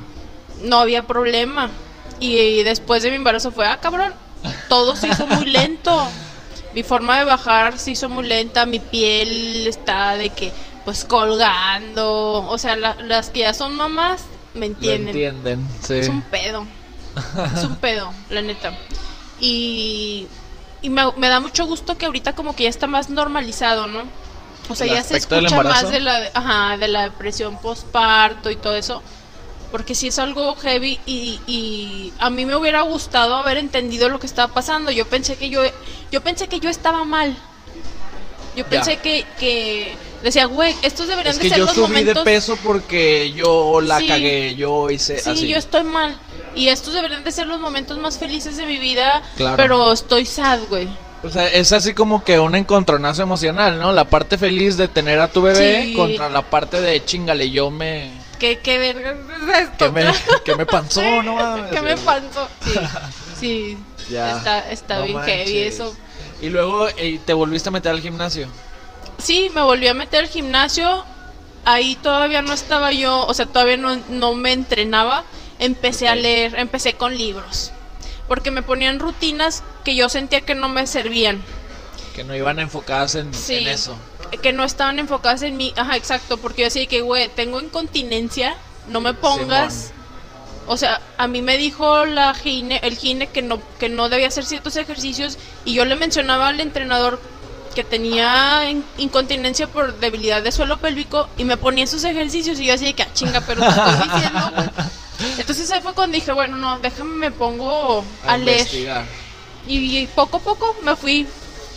[0.62, 1.70] no había problema.
[2.20, 4.12] Y, después de mi embarazo fue, ah, cabrón,
[4.68, 6.06] todo se hizo muy lento.
[6.74, 10.52] Mi forma de bajar se hizo muy lenta, mi piel está de que,
[10.84, 12.46] pues colgando.
[12.48, 14.22] O sea, la- las que ya son mamás
[14.54, 15.08] me entienden.
[15.08, 15.94] entienden, sí.
[15.94, 16.66] Es un pedo.
[17.56, 18.76] Es un pedo, la neta.
[19.40, 20.26] Y,
[20.82, 24.02] y me, me da mucho gusto que ahorita como que ya está más normalizado, ¿no?
[24.68, 28.56] O sea, ¿El ya se escucha más de la, ajá, de la depresión postparto y
[28.56, 29.02] todo eso.
[29.70, 34.20] Porque sí es algo heavy y, y a mí me hubiera gustado haber entendido lo
[34.20, 34.90] que estaba pasando.
[34.90, 35.62] Yo pensé que yo,
[36.12, 37.36] yo pensé que yo estaba mal.
[38.56, 41.88] Yo pensé que, que decía, güey, estos deberían Es de que ser yo los subí
[41.88, 42.14] momentos.
[42.14, 44.06] de peso porque yo la Sí.
[44.08, 45.48] cagué, yo hice Sí, así.
[45.48, 46.16] yo estoy mal.
[46.54, 49.22] Y estos deberían de ser los momentos más felices de mi vida.
[49.36, 49.56] Claro.
[49.56, 50.88] Pero estoy sad, güey.
[51.24, 53.92] O sea, es así como que un encontronazo emocional, ¿no?
[53.92, 55.94] La parte feliz de tener a tu bebé Sí.
[55.94, 58.10] contra la parte de chingale, yo me...
[58.38, 59.86] ¿Qué, qué verga es esto?
[59.86, 60.12] Que me,
[60.44, 61.70] que me panzó, ¿no?
[61.70, 62.48] ¿Qué me pasó?
[62.64, 62.72] Sí,
[63.40, 63.78] sí.
[64.10, 64.36] Ya.
[64.36, 65.34] Está, está No bien manches.
[65.46, 65.96] heavy eso.
[66.40, 68.48] Y luego eh, te volviste a meter al gimnasio.
[69.18, 71.04] Sí, me volví a meter al gimnasio.
[71.64, 75.24] Ahí todavía no estaba yo, o sea, todavía no, no me entrenaba.
[75.58, 77.70] Empecé a leer, empecé con libros.
[78.28, 81.42] Porque me ponían rutinas que yo sentía que no me servían.
[82.14, 83.56] Que no iban enfocadas en, Sí.
[83.56, 83.96] en eso.
[84.42, 85.72] que no estaban enfocadas en mí.
[85.76, 88.56] Ajá, exacto, porque yo decía que, güey, tengo incontinencia,
[88.88, 89.92] no me pongas.
[90.66, 94.28] O sea, a mí me dijo la gine, el gine que no que no debía
[94.28, 97.20] hacer ciertos ejercicios y yo le mencionaba al entrenador
[97.74, 102.66] que tenía in- incontinencia por debilidad de suelo pélvico y me ponía esos ejercicios y
[102.66, 104.70] yo así de que, ah, chinga, pero te estoy diciendo, güey".
[105.38, 108.66] Entonces ahí fue cuando dije, bueno, no, déjame me pongo a, A leer.
[109.66, 111.26] y poco a poco me fui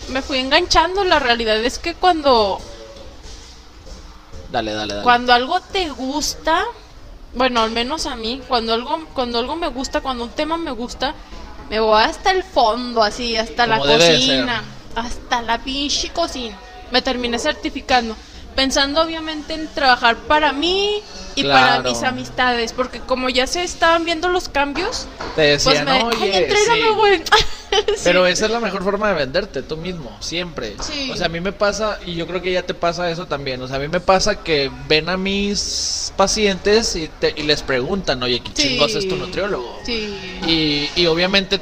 [0.09, 1.03] me fui enganchando.
[1.03, 2.59] La realidad es que cuando
[4.51, 5.03] Dale, dale, dale.
[5.03, 6.63] cuando algo te gusta,
[7.33, 10.71] bueno, al menos a mí, cuando algo cuando algo me gusta, cuando un tema me
[10.71, 11.13] gusta,
[11.69, 14.63] me voy hasta el fondo, así, hasta la Como cocina,
[14.95, 16.57] hasta la pinche cocina.
[16.91, 18.15] Me terminé certificando,
[18.57, 20.99] pensando obviamente en trabajar para mí
[21.35, 25.05] y para mis amistades, porque como ya se estaban viendo los cambios,
[25.35, 26.89] Te pues decían, me, ay, oye, entrégame, sí".
[26.95, 27.23] güey.
[27.69, 28.01] Sí.
[28.05, 30.75] Pero esa es la mejor forma de venderte, tú mismo, siempre.
[30.81, 31.11] Sí.
[31.11, 33.61] O sea, a mí me pasa, y yo creo que ya te pasa eso también.
[33.61, 37.61] O sea, a mí me pasa que ven a mis pacientes y, te- y les
[37.63, 39.79] preguntan, oye, ¿qué chingos es tu nutriólogo?
[39.85, 40.17] Sí.
[40.47, 41.59] Y, y obviamente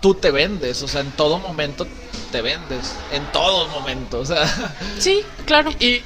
[0.00, 1.86] tú te vendes, o sea, en todo momento
[2.32, 4.44] te vendes, en todo momento, o sea.
[4.98, 5.70] Sí, claro.
[5.78, 6.02] Y,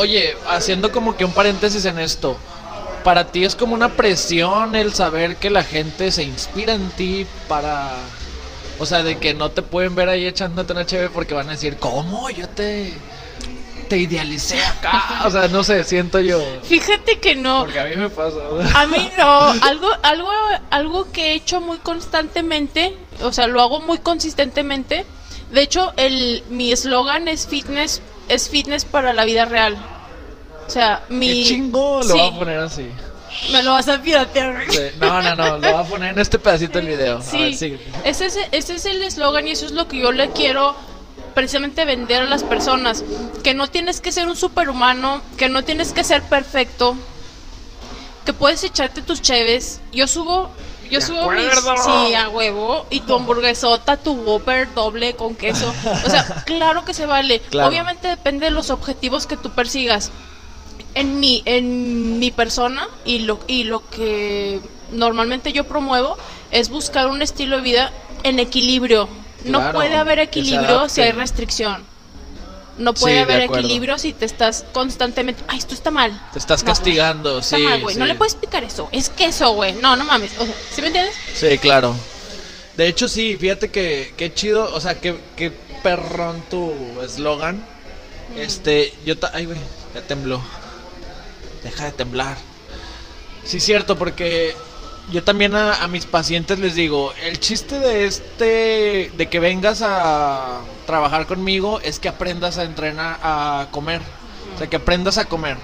[0.00, 2.36] oye, haciendo como que un paréntesis en esto,
[3.04, 7.26] para ti es como una presión el saber que la gente se inspira en ti
[7.48, 7.92] para...
[8.78, 11.52] O sea, de que no te pueden ver ahí echándote una chévere porque van a
[11.52, 12.30] decir, ¿cómo?
[12.30, 12.94] Yo te...
[13.90, 15.20] te idealicé acá.
[15.26, 16.42] O sea, no sé, siento yo.
[16.62, 17.60] Fíjate que no.
[17.64, 18.38] Porque a mí me pasa.
[18.74, 19.40] A mí no.
[19.62, 20.30] Algo, algo,
[20.70, 25.04] algo que he hecho muy constantemente, o sea, lo hago muy consistentemente.
[25.52, 29.76] De hecho, el, mi eslogan es fitness, es fitness para la vida real.
[30.66, 31.42] O sea, mi.
[31.42, 32.12] Qué chingo lo Sí.
[32.12, 32.86] voy a poner así.
[33.52, 34.64] Me lo vas a piratear.
[34.70, 37.16] Sí, No, no, no, lo voy a poner en este pedacito del video.
[37.16, 37.80] A ver, Sí, sigue.
[38.04, 40.74] ese es, ese es el eslogan y eso es lo que yo le quiero
[41.34, 43.04] precisamente vender a las personas.
[43.44, 46.96] Que no tienes que ser un superhumano, que no tienes que ser perfecto,
[48.26, 49.80] que puedes echarte tus cheves.
[49.92, 50.50] Yo subo,
[50.90, 51.44] yo De subo mis...
[51.84, 52.86] Sí, a huevo.
[52.90, 55.72] Y tu hamburguesota, tu Whopper doble con queso.
[56.04, 57.40] O sea, claro que se vale.
[57.50, 57.68] Claro.
[57.68, 60.10] Obviamente depende de los objetivos que tú persigas
[60.94, 64.60] en mi, en mi persona y lo, y lo que
[64.92, 66.16] normalmente yo promuevo
[66.50, 69.08] es buscar un estilo de vida en equilibrio.
[69.44, 71.89] no puede haber equilibrio si hay restricción.
[72.80, 75.44] No puede Sí, haber equilibrio si te estás constantemente.
[75.48, 76.18] Ay, esto está mal.
[76.32, 77.62] Te estás No, castigando, Está sí.
[77.62, 77.96] mal, güey.
[77.96, 78.88] No le puedes picar eso.
[78.90, 79.74] Es queso, güey.
[79.74, 80.32] No, no mames.
[80.38, 81.14] O sea, ¿sí me entiendes?
[81.34, 81.94] Sí, claro.
[82.76, 85.52] De hecho, sí, fíjate que, qué chido, o sea, qué, qué
[85.82, 86.72] perrón tu
[87.02, 87.62] eslogan.
[88.36, 89.58] Este, yo, ta- ay, güey,
[89.94, 90.40] ya tembló.
[91.62, 92.38] Deja de temblar.
[93.44, 94.54] Sí, cierto, porque
[95.10, 99.82] yo también a, a mis pacientes les digo, el chiste de este, de que vengas
[99.82, 104.00] a trabajar conmigo es que aprendas a entrenar, a comer.
[104.54, 105.56] O sea, que aprendas a comer.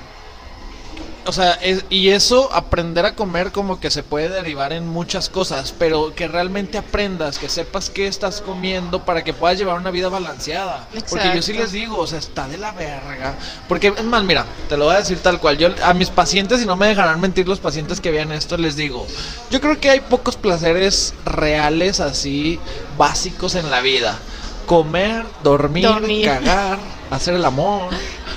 [1.28, 5.28] O sea, es- y eso, aprender a comer como que se puede derivar en muchas
[5.28, 9.90] cosas, pero que realmente aprendas, que sepas qué estás comiendo para que puedas llevar una
[9.90, 10.86] vida balanceada.
[11.10, 13.34] Porque yo sí les digo, o sea, está de la verga.
[13.68, 15.58] Porque es más, mira, te lo voy a decir tal cual.
[15.58, 18.76] Yo a mis pacientes, y no me dejarán mentir los pacientes que vean esto, les
[18.76, 19.04] digo,
[19.50, 22.60] yo creo que hay pocos placeres reales así,
[22.96, 24.16] básicos en la vida.
[24.66, 26.24] Comer, dormir, Dormir.
[26.24, 26.78] cagar,
[27.10, 27.90] hacer el amor.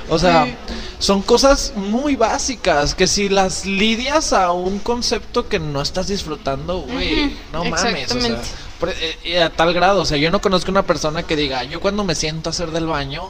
[0.10, 0.56] O sea, Sí.
[1.00, 6.82] Son cosas muy básicas que si las lidias a un concepto que no estás disfrutando,
[6.82, 8.42] güey, no mames, o sea,
[8.88, 12.04] eh, a tal grado, o sea, yo no conozco una persona que diga, yo cuando
[12.04, 13.30] me siento a hacer del baño,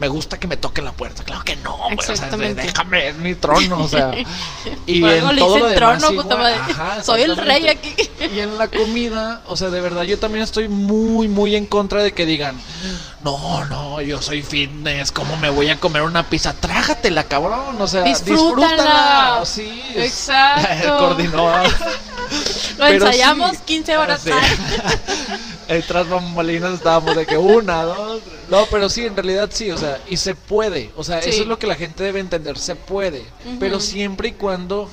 [0.00, 1.22] me gusta que me toquen la puerta.
[1.24, 4.12] Claro que no, güey, o sea, déjame, es mi trono, o sea.
[4.86, 7.94] Y en le todo lo demás trono, igual, ajá, Soy el rey aquí.
[8.34, 12.02] Y en la comida, o sea, de verdad, yo también estoy muy, muy en contra
[12.02, 12.58] de que digan,
[13.22, 16.52] no, no, yo soy fitness, ¿cómo me voy a comer una pizza?
[16.54, 19.40] Trágatela, cabrón, o sea, Disfrútala.
[19.40, 19.40] disfrútala.
[19.44, 20.98] Sí, es- Exacto.
[20.98, 21.52] Coordinó.
[22.78, 23.58] Lo ensayamos sí.
[23.64, 24.22] 15 horas.
[24.22, 24.30] Sí.
[25.88, 28.38] Tras bambalinas estábamos de que una, dos, tres.
[28.48, 30.90] No, pero sí, en realidad sí, o sea, y se puede.
[30.96, 31.30] O sea, Sí.
[31.30, 33.24] eso es lo que la gente debe entender, se puede.
[33.58, 34.88] Pero siempre y cuando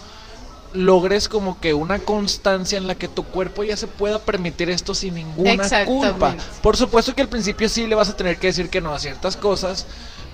[0.74, 4.96] logres como que una constancia en la que tu cuerpo ya se pueda permitir esto
[4.96, 6.36] sin ninguna culpa.
[6.64, 8.98] Por supuesto que al principio sí le vas a tener que decir que no a
[9.00, 9.86] ciertas cosas,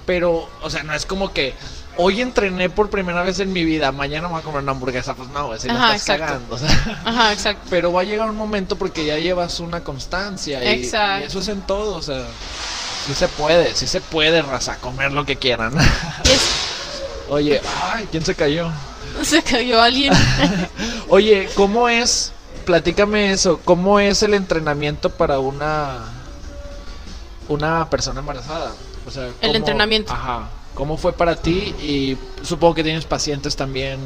[0.05, 1.53] pero, o sea, no es como que
[2.01, 5.15] hoy entrené por primera vez en mi vida, mañana me voy a comer una hamburguesa,
[5.15, 6.25] pues no, si la estás exacto.
[6.25, 7.01] cagando, o sea.
[7.03, 7.67] Ajá, exacto.
[7.69, 10.63] Pero va a llegar un momento porque ya llevas una constancia.
[10.63, 11.25] Y, Exacto.
[11.25, 12.23] y eso es en todo, o sea.
[13.05, 15.73] Sí se puede, sí se puede, raza, comer lo que quieran.
[17.29, 18.71] Oye, ay, ¿quién se cayó?
[19.21, 20.13] se cayó alguien.
[21.09, 22.31] Oye, ¿cómo es?
[22.65, 25.97] Platícame eso, ¿cómo es el entrenamiento para una
[27.49, 28.71] una persona embarazada?
[29.05, 30.13] O sea, ¿cómo- entrenamiento.
[30.13, 30.47] Ajá.
[30.79, 31.75] ¿Cómo fue para ti?
[31.81, 33.99] Y supongo que tienes pacientes también.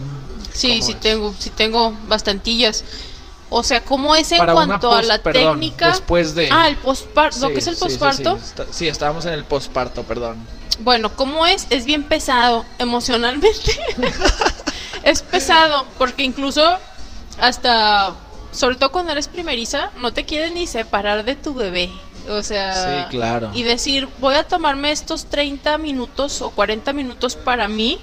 [0.51, 0.99] Sí, ¿Cómo sí es?
[1.01, 2.83] tengo, sí tengo bastantillas.
[3.51, 5.89] O sea, ¿cómo es en Para cuanto a la perdón, técnica?
[5.89, 8.23] después de- Ah, el postparto, lo Sí, que es el sí, sí,
[8.71, 10.37] sí, estábamos en el posparto, perdón.
[10.79, 11.67] Bueno, ¿cómo es?
[11.69, 13.71] Es bien pesado emocionalmente.
[15.03, 16.63] es pesado porque incluso
[17.39, 18.15] hasta,
[18.51, 21.91] sobre todo cuando eres primeriza, no te quieres ni separar de tu bebé.
[22.29, 23.51] O sea, Sí, claro.
[23.53, 27.99] y decir, voy a tomarme estos 30 minutos o 40 minutos para mí,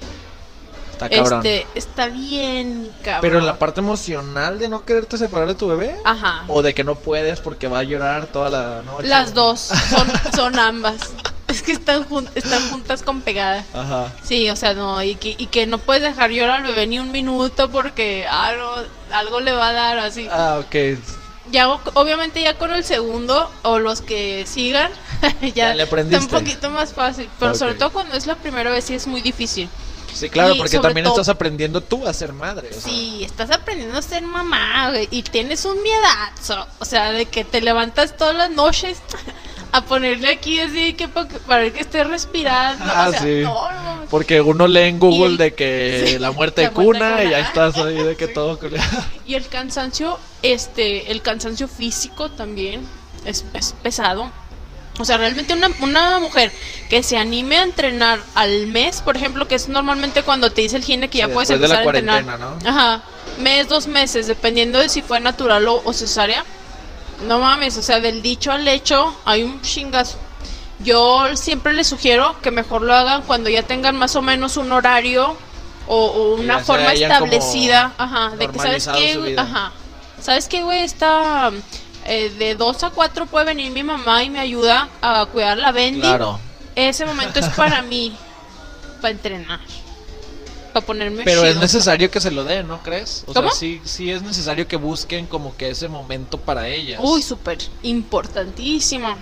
[0.91, 1.39] Está cabrón.
[1.39, 3.21] este, está bien, cabrón.
[3.21, 5.95] Pero en la parte emocional de no quererte separar de tu bebé.
[6.05, 6.43] Ajá.
[6.47, 9.07] O de que no puedes porque va a llorar toda la noche.
[9.07, 10.97] Las dos, son, son ambas.
[11.51, 13.65] Es que están, jun- están juntas con pegada.
[13.73, 14.13] Ajá.
[14.23, 16.97] Sí, o sea, no, y que, y que no puedes dejar llorar al bebé ni
[16.97, 18.73] un minuto porque algo,
[19.11, 20.29] algo le va a dar así.
[20.31, 20.75] Ah, ok.
[21.51, 24.91] Ya, obviamente ya con el segundo o los que sigan,
[25.55, 27.29] ya, está un poquito más fácil.
[27.39, 29.69] Pero sobre todo cuando es la primera vez sí es muy difícil.
[30.13, 32.69] Sí, claro, Y porque también todo- estás aprendiendo tú a ser madre.
[32.69, 32.81] o sea.
[32.81, 36.67] Sí, estás aprendiendo a ser mamá, güey, y tienes un miedazo.
[36.79, 38.97] O sea, de que te levantas todas las noches
[39.73, 42.83] a ponerle aquí así que pa- para que esté respirando.
[42.87, 43.41] Ah, o sea, sí.
[43.43, 44.01] no.
[44.09, 47.29] Porque uno lee en Google el- de que Sí, la muerte de de cuna y
[47.29, 48.59] ya estás ahí de que todo.
[49.25, 52.81] Y el cansancio, este, el cansancio físico también
[53.25, 54.29] es, es pesado.
[54.99, 56.51] O sea, realmente una, una mujer
[56.89, 60.75] que se anime a entrenar al mes, por ejemplo, que es normalmente cuando te dice
[60.75, 62.23] el gine que ya Sí, puedes de la empezar a entrenar.
[62.25, 62.69] cuarentena, ¿no?
[62.69, 63.03] Ajá.
[63.39, 66.43] Mes, dos meses, dependiendo de si fue natural o, o cesárea.
[67.27, 70.17] No mames, o sea, del dicho al hecho hay un chingazo.
[70.79, 74.71] Yo siempre les sugiero que mejor lo hagan cuando ya tengan más o menos un
[74.71, 75.37] horario
[75.87, 77.93] o, una forma establecida.
[77.97, 79.71] Ajá, de que sabes qué, ajá.
[80.19, 80.81] ¿Sabes qué, güey?
[80.81, 81.51] Está
[82.05, 85.71] eh, de 2 a 4 puede venir mi mamá y me ayuda a cuidar la
[85.71, 86.01] Bendy.
[86.01, 86.39] Claro.
[86.75, 88.15] Ese momento es para mí,
[89.01, 89.59] para entrenar,
[90.71, 93.23] para ponerme Pero es necesario que se lo den, ¿no crees?
[93.27, 93.49] O ¿Cómo?
[93.49, 96.99] sea, sí, sí es necesario que busquen como que ese momento para ellas.
[97.03, 99.15] Uy, súper importantísimo.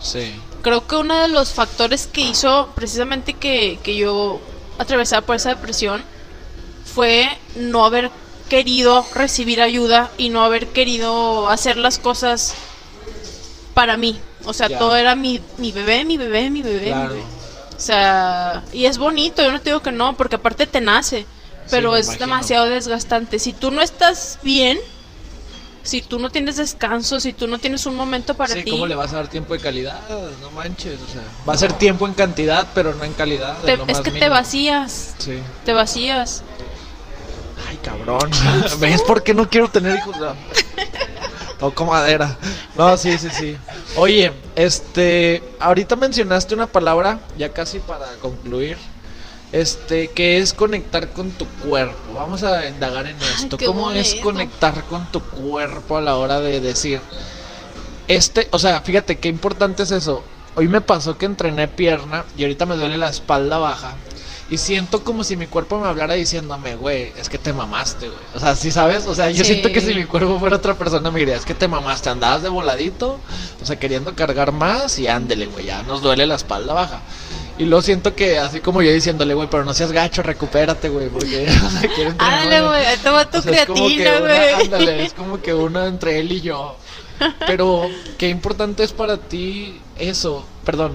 [0.00, 0.32] Sí.
[0.62, 4.40] Creo que uno de los factores que hizo precisamente que, que yo
[4.78, 6.02] atravesara por esa depresión
[6.94, 8.10] fue no haber
[8.48, 12.54] querido recibir ayuda y no haber querido hacer las cosas
[13.74, 14.18] para mí.
[14.44, 14.78] O sea, Ya.
[14.78, 16.80] todo era mi, mi bebé, mi bebé, mi bebé.
[16.80, 17.08] mi Claro.
[17.14, 17.24] bebé.
[17.78, 21.26] O sea, y es bonito, yo no te digo que no, porque aparte te nace,
[21.70, 22.26] pero es imagino.
[22.26, 23.38] demasiado desgastante.
[23.38, 24.78] Si tú no estás bien,
[25.84, 28.86] si tú no tienes descanso, si tú no tienes un momento para sí, ti, ¿cómo
[28.86, 30.00] le vas a dar tiempo de calidad?
[30.40, 33.56] No manches, o sea, va a ser tiempo en cantidad, pero no en calidad.
[33.58, 35.38] te- es que te vacías, Sí.
[35.64, 36.42] te vacías.
[37.68, 38.28] Ay, cabrón.
[38.80, 40.16] ¿Ves por qué no quiero tener hijos?
[40.18, 40.34] No.
[41.60, 42.36] Toco madera.
[42.76, 43.56] No, sí, sí, sí.
[43.98, 48.76] Oye, este, ahorita mencionaste una palabra, ya casi para concluir,
[49.50, 52.14] este, que es conectar con tu cuerpo.
[52.14, 53.58] Vamos a indagar en esto.
[53.58, 57.00] ¿Cómo es conectar con tu cuerpo a la hora de decir,
[58.06, 60.22] este, o sea, fíjate qué importante es eso.
[60.54, 63.96] Hoy me pasó que entrené pierna y ahorita me duele la espalda baja.
[64.50, 68.18] Y siento como si mi cuerpo me hablara diciéndome, güey, es que te mamaste, güey.
[68.34, 69.06] O sea, ¿sí sabes?
[69.06, 69.52] O sea, yo Sí.
[69.52, 72.42] siento que si mi cuerpo fuera otra persona me diría, es que te mamaste, andabas
[72.42, 73.20] de voladito,
[73.62, 77.00] o sea, queriendo cargar más y ándele, güey, ya nos duele la espalda baja.
[77.58, 81.08] Y luego siento que así como yo diciéndole, güey, pero no seas gacho, recupérate, güey,
[81.10, 84.52] porque o sea, quiero entrenar, Ándale, güey, ahí te va tu o sea, creatina, güey.
[84.64, 86.74] ándale, es como que uno entre él y yo.
[87.46, 87.86] Pero,
[88.16, 90.46] ¿qué importante es para ti eso?
[90.64, 90.92] Perdón,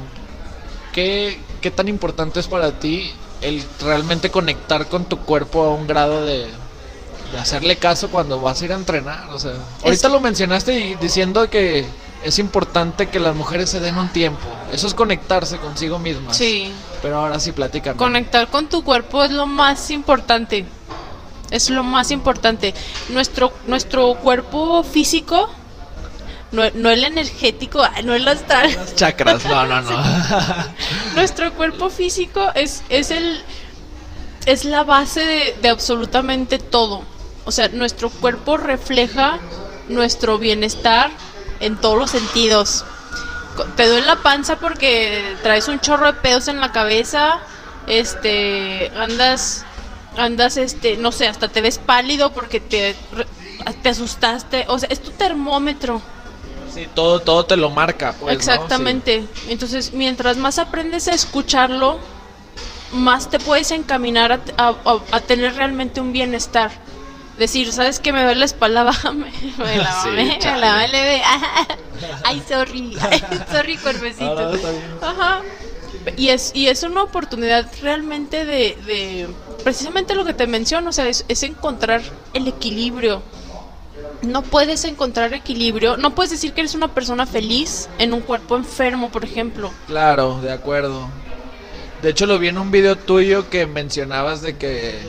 [0.93, 3.11] ¿qué, qué tan importante es para ti
[3.43, 6.47] el realmente conectar con tu cuerpo a un grado de,
[7.31, 9.29] de hacerle caso cuando vas a ir a entrenar?
[9.31, 11.85] O sea, ahorita lo mencionaste y diciendo que
[12.23, 14.39] es importante que las mujeres se den un tiempo.
[14.71, 16.37] Eso es conectarse consigo mismas.
[16.37, 16.71] Sí,
[17.01, 17.97] Pero ahora sí, platícame.
[17.97, 20.65] conectar con tu cuerpo es lo más importante.
[21.51, 22.73] Es lo más importante.
[23.09, 25.49] Nuestro, nuestro cuerpo físico,
[26.53, 28.73] no, no el energético, no el astral.
[28.73, 30.03] Las chakras, no, no, no.
[31.15, 33.43] Nuestro cuerpo físico es, es el
[34.45, 37.03] es la base de, de absolutamente todo.
[37.45, 39.39] O sea, nuestro cuerpo refleja
[39.89, 41.11] nuestro bienestar
[41.59, 42.85] en todos los sentidos.
[43.75, 47.39] Te duele la panza porque traes un chorro de pedos en la cabeza,
[47.87, 49.65] este, andas,
[50.17, 52.95] andas, este, no sé, hasta te ves pálido porque te,
[53.81, 54.65] te asustaste.
[54.69, 56.01] O sea, es tu termómetro.
[56.73, 58.13] Sí, todo, todo te lo marca.
[58.19, 58.31] Pues, ¿no?
[58.31, 59.25] Exactamente.
[59.47, 61.99] Entonces, mientras más aprendes a escucharlo,
[62.91, 66.71] más te puedes encaminar a, a- a- tener realmente un bienestar.
[67.37, 69.11] Decir, ¿sabes que me duele la espalda baja?
[69.13, 69.25] Me,
[69.77, 71.21] la Sí, me la mamé.
[72.23, 72.95] Ay, sorry.
[73.01, 74.51] Ay, sorry, cuerpecito.
[74.51, 75.07] No.
[75.07, 75.41] Ajá.
[76.17, 79.29] Y es, y es una oportunidad realmente de, de
[79.63, 82.01] precisamente lo que te menciono, o sea, es, es encontrar
[82.33, 83.21] el equilibrio.
[84.23, 88.55] No puedes encontrar equilibrio, no puedes decir que eres una persona feliz en un cuerpo
[88.55, 89.71] enfermo, por ejemplo.
[89.87, 91.09] Claro, de acuerdo.
[92.01, 94.99] De hecho, lo vi en un video tuyo que mencionabas de que.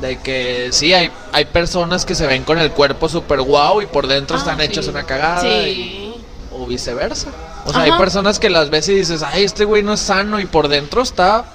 [0.00, 3.86] De que sí, hay, hay personas que se ven con el cuerpo super guau y
[3.86, 4.64] por dentro Ah, están sí.
[4.64, 5.46] hechas una cagada.
[5.46, 6.14] y- Sí.
[6.52, 7.30] o viceversa.
[7.66, 10.38] O sea, hay personas que las ves y dices, ay, este güey no es sano
[10.40, 11.46] y por dentro está.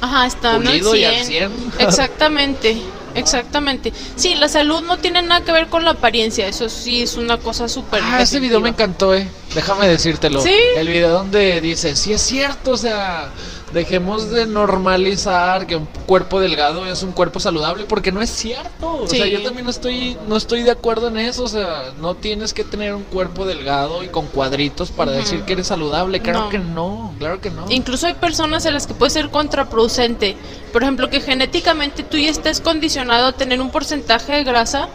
[0.00, 1.52] Ajá, está Pulido y al 100.
[1.52, 1.72] 100.
[1.86, 2.80] Exactamente,
[3.14, 3.92] exactamente.
[4.16, 7.38] Sí, la salud no tiene nada que ver con la apariencia, eso sí es una
[7.38, 8.02] cosa súper.
[8.04, 9.28] Ah, ese video me encantó, eh.
[9.54, 10.40] Déjame decírtelo.
[10.40, 10.54] ¿Sí?
[10.76, 13.30] El video donde dice, sí es cierto, o sea,
[13.72, 19.02] dejemos de normalizar que un cuerpo delgado es un cuerpo saludable, porque no es cierto.
[19.02, 21.44] O sea, yo también no estoy, no estoy de acuerdo en eso.
[21.44, 25.52] O sea, no tienes que tener un cuerpo delgado y con cuadritos para decir que
[25.54, 26.20] eres saludable.
[26.20, 26.48] Claro No.
[26.48, 27.66] que no, claro que no.
[27.70, 30.36] Incluso hay personas a las que puede ser contraproducente.
[30.72, 34.88] Por ejemplo, que genéticamente tú ya estés condicionado a tener un porcentaje de grasa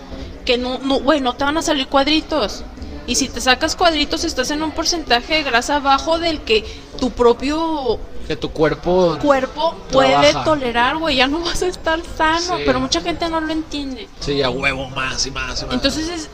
[0.46, 2.64] que no, no, güey, no te van a salir cuadritos.
[3.08, 6.64] Y si te sacas cuadritos, estás en un porcentaje de grasa bajo del que
[7.00, 9.18] tu propio Que tu cuerpo...
[9.22, 10.44] cuerpo puede Trabaja.
[10.44, 11.18] tolerar, güey.
[11.18, 12.58] Ya no vas a estar sano.
[12.58, 12.64] Sí.
[12.66, 14.08] Pero mucha gente no lo entiende.
[14.20, 15.74] Sí, a huevo más y más y más.
[15.74, 16.30] Entonces es,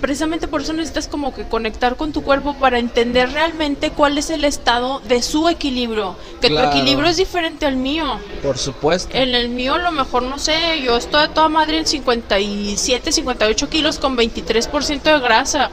[0.00, 4.28] precisamente por eso necesitas como que conectar con tu cuerpo para entender realmente cuál es
[4.30, 6.16] el estado de su equilibrio.
[6.40, 6.70] Que Claro.
[6.70, 8.18] tu equilibrio es diferente al mío.
[8.42, 9.16] Por supuesto.
[9.16, 13.12] En el mío a lo mejor, no sé, yo estoy a toda madre en 57,
[13.12, 15.70] 58 kilos con 23% de grasa.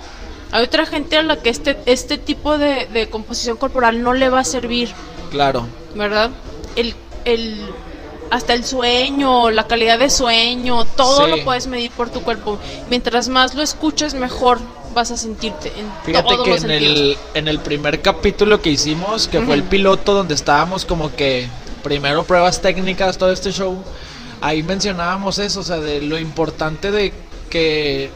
[0.51, 4.29] Hay otra gente a la que este, este tipo de, de composición corporal no le
[4.29, 4.91] va a servir,
[5.33, 5.67] Claro.
[5.95, 6.29] ¿verdad?
[6.75, 6.93] El,
[7.25, 7.65] el,
[8.31, 11.31] hasta el sueño, la calidad de sueño, todo Sí.
[11.31, 12.59] lo puedes medir por tu cuerpo.
[12.89, 14.59] Mientras más lo escuches, mejor
[14.93, 19.41] vas a sentirte en Fíjate que en el, en el primer capítulo que hicimos, que
[19.41, 21.47] fue el piloto donde estábamos como que
[21.83, 23.83] primero pruebas técnicas, todo este show,
[24.39, 27.11] ahí mencionábamos eso, o sea, de lo importante de
[27.49, 28.09] que,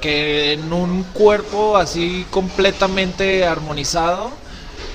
[0.00, 4.30] que en un cuerpo así completamente armonizado,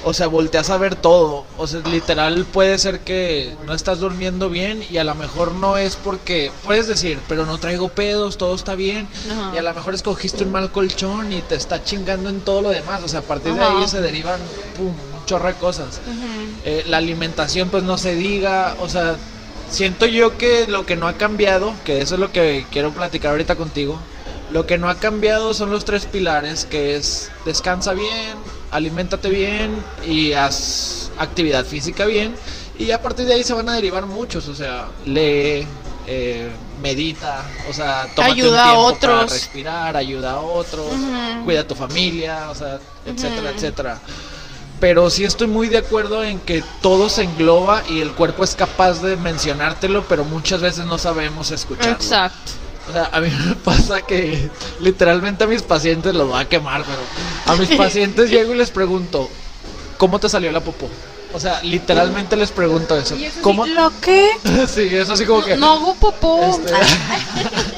[0.05, 1.45] o sea, volteas a ver todo.
[1.57, 5.77] O sea, literal puede ser que no estás durmiendo bien y a lo mejor no
[5.77, 9.07] es porque, puedes decir, pero no traigo pedos, todo está bien.
[9.31, 9.51] Ajá.
[9.55, 12.69] Y a lo mejor escogiste un mal colchón y te está chingando en todo lo
[12.69, 13.01] demás.
[13.03, 14.39] O sea, a partir de ahí se derivan
[14.77, 15.99] pum, un chorro de cosas.
[16.65, 18.75] Eh, la alimentación, pues no se diga.
[18.81, 19.15] O sea,
[19.71, 23.31] siento yo que lo que no ha cambiado, que eso es lo que quiero platicar
[23.31, 23.99] ahorita contigo.
[24.51, 28.37] Lo que no ha cambiado son los tres pilares, que es descansa bien,
[28.75, 29.71] aliméntate bien
[30.05, 32.35] y haz actividad física bien.
[32.77, 35.65] Y a partir de ahí se van a derivar muchos, o sea, lee,
[36.07, 36.49] eh,
[36.81, 39.15] medita, o sea, tómate Ayuda un a tiempo otros.
[39.15, 40.87] para respirar, ayuda a otros,
[41.45, 43.99] cuida a tu familia, o sea, etcétera, etcétera.
[44.81, 48.55] Pero sí estoy muy de acuerdo en que todo se engloba y el cuerpo es
[48.55, 51.93] capaz de mencionártelo, pero muchas veces no sabemos escucharlo.
[51.93, 52.51] Exacto.
[52.89, 56.83] O sea, a mí me pasa que literalmente a mis pacientes los voy a quemar,
[56.83, 56.99] pero
[57.45, 59.29] a mis pacientes llego y les pregunto,
[59.97, 60.87] ¿cómo te salió la popó?
[61.33, 63.15] O sea, literalmente les pregunto eso.
[63.15, 63.65] Y eso sí, ¿Cómo?
[63.65, 64.29] ¿Lo qué?
[64.67, 65.57] sí, eso así como que...
[65.57, 66.41] No hago popó.
[66.45, 66.73] este,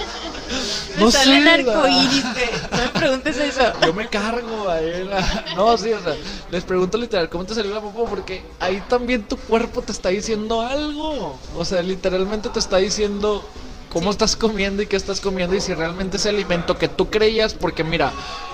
[0.97, 2.23] Me no sale el arcoíris.
[2.23, 3.61] No me preguntes eso.
[3.85, 5.03] Yo me cargo ahí.
[5.03, 6.15] la- No, sí, o sea,
[6.49, 8.05] les pregunto literal, ¿cómo te salió la popó?
[8.05, 11.37] Porque ahí también tu cuerpo te está diciendo algo.
[11.55, 13.43] O sea, literalmente te está diciendo
[13.91, 17.53] cómo estás comiendo y qué estás comiendo y si realmente ese alimento que tú creías,
[17.53, 18.11] porque mira,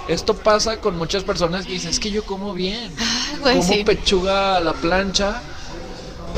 [0.07, 2.91] esto pasa con muchas personas que dicen, es que yo como bien,
[3.41, 3.83] güey, como sí.
[3.83, 5.41] pechuga a la plancha,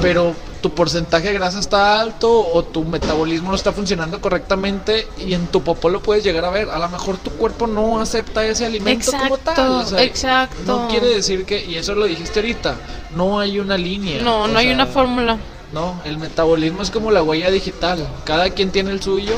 [0.01, 5.33] pero tu porcentaje de grasa está alto o tu metabolismo no está funcionando correctamente y
[5.33, 6.69] en tu popó lo puedes llegar a ver.
[6.69, 9.53] A lo mejor tu cuerpo no acepta ese alimento como tal.
[9.53, 10.63] Exacto, o sea, exacto.
[10.65, 12.75] No quiere decir que, y eso lo dijiste ahorita,
[13.15, 14.21] no hay una línea.
[14.23, 15.37] No, no hay una fórmula.
[15.75, 18.07] No, el metabolismo es como la huella digital.
[18.23, 19.33] Cada quien tiene el suyo.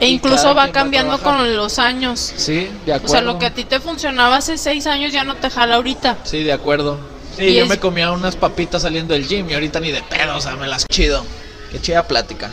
[0.00, 2.20] E incluso va cambiando con los años.
[2.36, 3.08] Sí, de O acuerdo.
[3.08, 6.18] sea, lo que a ti te funcionaba hace seis años ya no te jala ahorita.
[6.24, 6.98] Sí, de acuerdo.
[7.38, 10.02] Sí, Y yo es- me comía unas papitas saliendo del gym y ahorita ni de
[10.02, 11.24] pedo, o sea, me las chido.
[11.72, 12.50] Qué chida plática.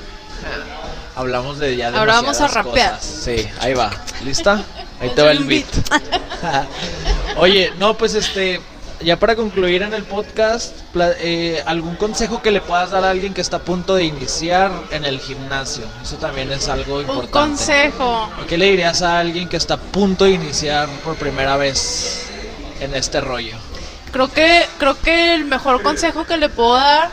[1.17, 2.95] Hablamos de ya Ahora vamos a rapear.
[2.95, 3.05] cosas.
[3.25, 3.91] Sí, ahí va.
[4.23, 4.63] ¿Lista?
[5.01, 5.65] Ahí te va el beat.
[7.37, 8.61] Oye, no, pues este,
[9.03, 13.33] ya para concluir en el podcast, eh, algún consejo que le puedas dar a alguien
[13.33, 15.85] que está a punto de iniciar en el gimnasio.
[16.01, 17.31] Eso también es algo Un importante.
[17.31, 18.29] consejo.
[18.47, 22.25] ¿Qué le dirías a alguien que está a punto de iniciar por primera vez
[22.79, 23.57] en este rollo?
[24.11, 27.09] Creo que, creo que el mejor consejo que le puedo dar,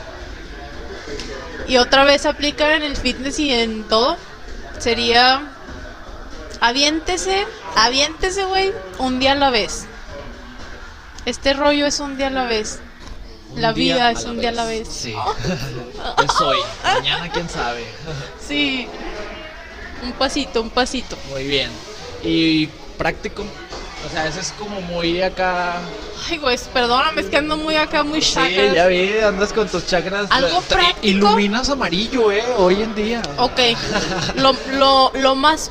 [1.66, 4.16] y otra vez aplica en el fitness y en todo,
[4.78, 5.42] sería
[6.60, 9.86] aviéntese, aviéntese, güey, un día a la vez.
[11.30, 12.80] Este rollo es un día a la vez.
[13.52, 14.88] Un La vida es un día a la vez.
[14.88, 15.14] Sí.
[16.24, 16.58] es hoy.
[16.82, 17.84] Mañana quién sabe.
[18.48, 18.88] Sí.
[20.02, 21.16] Un pasito, un pasito.
[21.30, 21.70] Muy bien.
[22.24, 22.66] Y
[22.98, 23.44] práctico.
[24.04, 25.76] O sea, ese es como muy acá.
[26.28, 28.74] Ay, güey, perdóname, es que ando muy acá, muy Sí, chakras.
[28.74, 30.26] ya vi, andas con tus chakras.
[30.30, 31.06] ¿Algo práctico?
[31.06, 33.22] Iluminas amarillo, eh, hoy en día.
[33.36, 33.60] Ok,
[34.36, 35.70] lo, lo, lo más,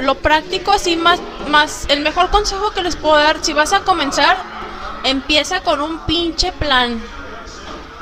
[0.00, 3.80] lo práctico así más, más, el mejor consejo que les puedo dar, si vas a
[3.80, 4.57] comenzar,
[5.04, 7.00] empieza con un pinche plan.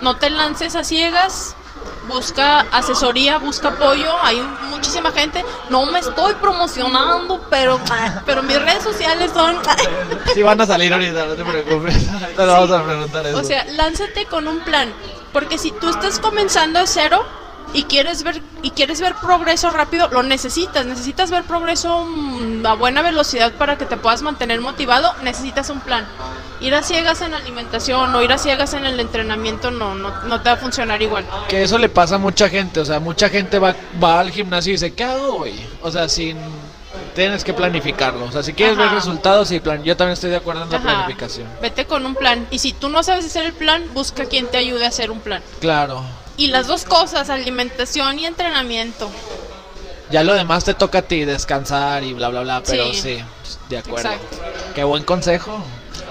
[0.02, 1.56] No te lances a ciegas,
[2.08, 4.40] busca asesoría, busca apoyo, hay
[4.70, 7.80] muchísima gente, no me estoy promocionando, pero,
[8.24, 9.56] pero mis redes sociales son...
[10.34, 12.08] Sí van a salir ahorita, no te preocupes.
[12.22, 13.38] Ahorita le vamos a preguntar eso.
[13.38, 14.92] O sea, lánzate con un plan,
[15.32, 17.24] porque si tú estás comenzando de cero
[17.72, 22.74] y quieres ver y quieres ver progreso rápido, lo necesitas, necesitas ver progreso mm, a
[22.74, 26.06] buena velocidad para que te puedas mantener motivado, necesitas un plan.
[26.60, 30.22] Ir a ciegas en la alimentación o ir a ciegas en el entrenamiento no no,
[30.24, 31.24] no te va a funcionar igual.
[31.48, 34.70] Que eso le pasa a mucha gente, o sea, mucha gente va, va al gimnasio
[34.70, 35.54] y dice, ¿qué hago hoy?
[35.82, 36.36] O sea, sin...
[37.14, 38.96] Tienes que planificarlo, o sea, si quieres ver Ajá.
[38.96, 39.82] resultados, sí, plan.
[39.82, 40.84] Yo también estoy de acuerdo en la Ajá.
[40.86, 41.46] planificación.
[41.62, 44.58] Vete con un plan y si tú no sabes hacer el plan, busca quien te
[44.58, 45.42] ayude a hacer un plan.
[45.60, 46.04] Claro.
[46.36, 49.10] Y las dos cosas, alimentación y entrenamiento.
[50.10, 53.00] Ya lo demás te toca a ti, descansar y bla, bla, bla, pero sí.
[53.00, 53.24] Sí.
[53.70, 54.10] De acuerdo.
[54.10, 54.36] Exacto.
[54.74, 55.64] Qué buen consejo.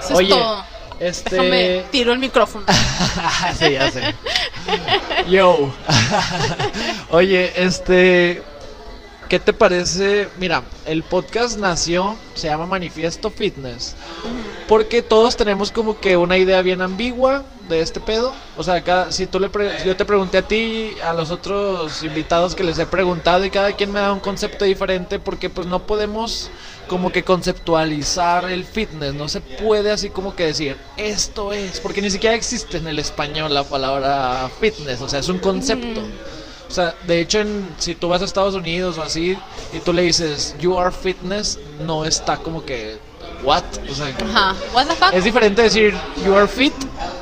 [0.06, 0.64] Eso Oye, es todo.
[1.00, 1.30] este.
[1.36, 2.66] Déjame, tiro el micrófono.
[3.60, 4.16] sí, ya sé.
[5.30, 5.74] Yo.
[7.10, 8.44] Oye, este.
[9.30, 10.30] ¿Qué te parece?
[10.38, 13.96] Mira, el podcast nació, se llama Manifiesto Fitness.
[14.68, 18.34] Porque todos tenemos como que una idea bien ambigua de este pedo.
[18.56, 22.04] O sea, cada, si tú le pre- yo te pregunté a ti, a los otros
[22.04, 25.66] invitados que les he preguntado y cada quien me da un concepto diferente porque pues
[25.66, 26.52] no podemos
[26.88, 29.16] como que conceptualizar el fitness.
[29.16, 33.00] No se puede así como que decir, esto es, porque ni siquiera existe en el
[33.00, 35.02] español la palabra fitness.
[35.02, 36.02] O sea, es un concepto.
[36.76, 39.38] Sea, de hecho, en, si tú vas a Estados Unidos o así
[39.74, 42.98] y tú le dices, you are fitness, no está como que,
[43.44, 43.64] what?
[43.90, 44.56] O sea, Ajá.
[44.74, 45.14] What the fuck?
[45.14, 45.94] es diferente decir
[46.26, 46.74] you are fit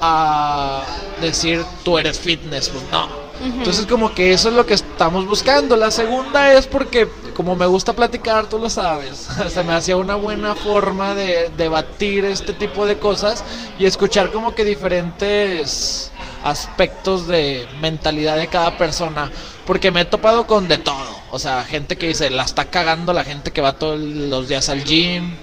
[0.01, 0.83] a
[1.21, 3.23] decir tú eres fitness, pues no.
[3.43, 5.75] Entonces como que eso es lo que estamos buscando.
[5.75, 10.15] La segunda es porque como me gusta platicar, tú lo sabes, se me hacía una
[10.15, 13.43] buena forma de debatir este tipo de cosas
[13.77, 16.11] y escuchar como que diferentes
[16.43, 19.31] aspectos de mentalidad de cada persona.
[19.65, 21.23] Porque me he topado con de todo.
[21.31, 24.69] O sea, gente que dice, la está cagando la gente que va todos los días
[24.69, 25.35] al gym.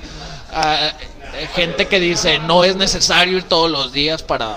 [0.52, 0.92] Eh,
[1.54, 4.56] gente que dice no es necesario ir todos los días para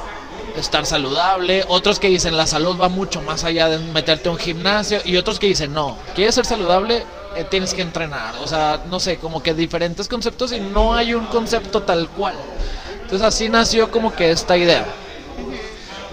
[0.58, 4.38] estar saludable, otros que dicen la salud va mucho más allá de meterte a un
[4.38, 7.04] gimnasio y otros que dicen no, quieres ser saludable,
[7.36, 11.14] eh, tienes que entrenar, o sea, no sé, como que diferentes conceptos y no hay
[11.14, 12.36] un concepto tal cual.
[13.02, 14.86] Entonces así nació como que esta idea.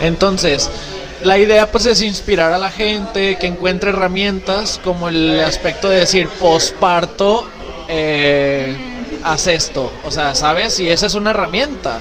[0.00, 0.70] Entonces,
[1.22, 6.00] la idea pues es inspirar a la gente que encuentre herramientas como el aspecto de
[6.00, 7.46] decir posparto,
[7.88, 8.76] eh,
[9.22, 10.80] haz esto, o sea, ¿sabes?
[10.80, 12.00] Y esa es una herramienta.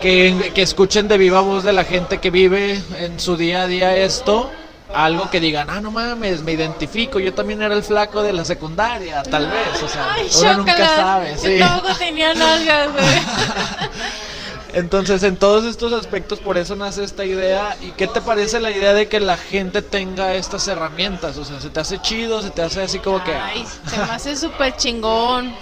[0.00, 3.66] Que, que escuchen de viva voz de la gente que vive en su día a
[3.68, 4.50] día esto,
[4.92, 8.44] algo que digan, ah, no mames, me identifico, yo también era el flaco de la
[8.44, 11.56] secundaria, tal vez, o sea, Ay, uno nunca sabe, sí.
[11.56, 12.88] Yo tampoco tenía nalgas.
[14.74, 17.76] Entonces, en todos estos aspectos, por eso nace esta idea.
[17.82, 21.36] ¿Y qué te parece la idea de que la gente tenga estas herramientas?
[21.36, 22.40] O sea, ¿se te hace chido?
[22.42, 23.34] ¿Se te hace así como que...
[23.34, 25.54] Ay, se me hace súper chingón.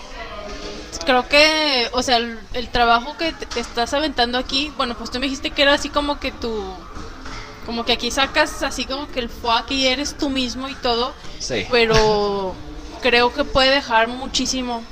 [1.04, 5.10] Creo que, o sea, el, el trabajo que te, te estás aventando aquí, bueno, pues
[5.10, 6.62] tú me dijiste que era así como que tú,
[7.64, 11.12] como que aquí sacas así como que el fuck y eres tú mismo y todo,
[11.38, 11.66] Sí.
[11.70, 12.54] pero
[13.00, 14.84] creo que puede dejar muchísimo.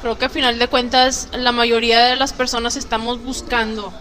[0.00, 3.92] Creo que a final de cuentas la mayoría de las personas estamos buscando.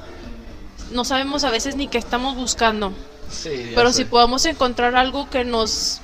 [0.92, 2.94] No sabemos a veces ni qué estamos buscando.
[3.30, 3.98] Sí, Pero sé.
[3.98, 6.00] si podamos encontrar algo que nos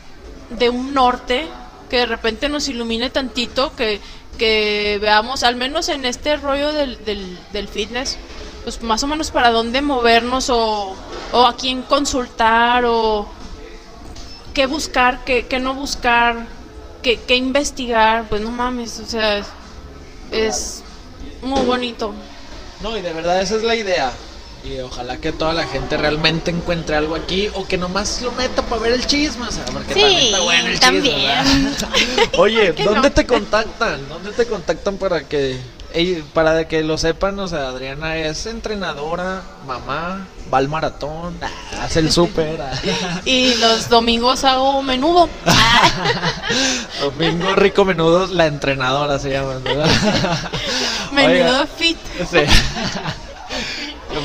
[0.50, 1.48] dé un norte,
[1.90, 4.00] que de repente nos ilumine tantito, que,
[4.38, 8.18] que veamos, al menos en este rollo del, del, del fitness,
[8.64, 10.96] pues más o menos para dónde movernos o,
[11.32, 13.28] o a quién consultar o
[14.54, 16.46] qué buscar, qué, qué no buscar,
[17.02, 19.44] qué, qué investigar, pues no mames, o sea,
[20.36, 20.82] es,
[21.42, 22.14] muy bonito.
[22.82, 24.12] No, y de verdad esa es la idea.
[24.64, 28.64] Y ojalá que toda la gente realmente encuentre algo aquí o que nomás lo meta
[28.64, 31.04] para ver el chisme, o sea, porque Sí, también está bueno el también.
[31.16, 31.28] chisme.
[31.28, 31.90] ¿verdad?
[32.40, 33.12] Oye, ¿Por qué ¿dónde no?
[33.14, 34.10] te contactan?
[34.10, 35.60] ¿Dónde te contactan para que
[36.34, 37.40] para que lo sepan?
[37.40, 41.50] O sea, Adriana es entrenadora, mamá, va al maratón, ah,
[41.84, 42.62] hace el súper.
[42.62, 43.22] ah.
[43.26, 45.30] Y los domingos hago menudo.
[47.02, 49.56] Domingo Rico Menudos, la entrenadora se llama.
[49.64, 49.88] ¿verdad?
[51.12, 51.98] Menudo Oiga, fit.
[52.30, 52.40] sí.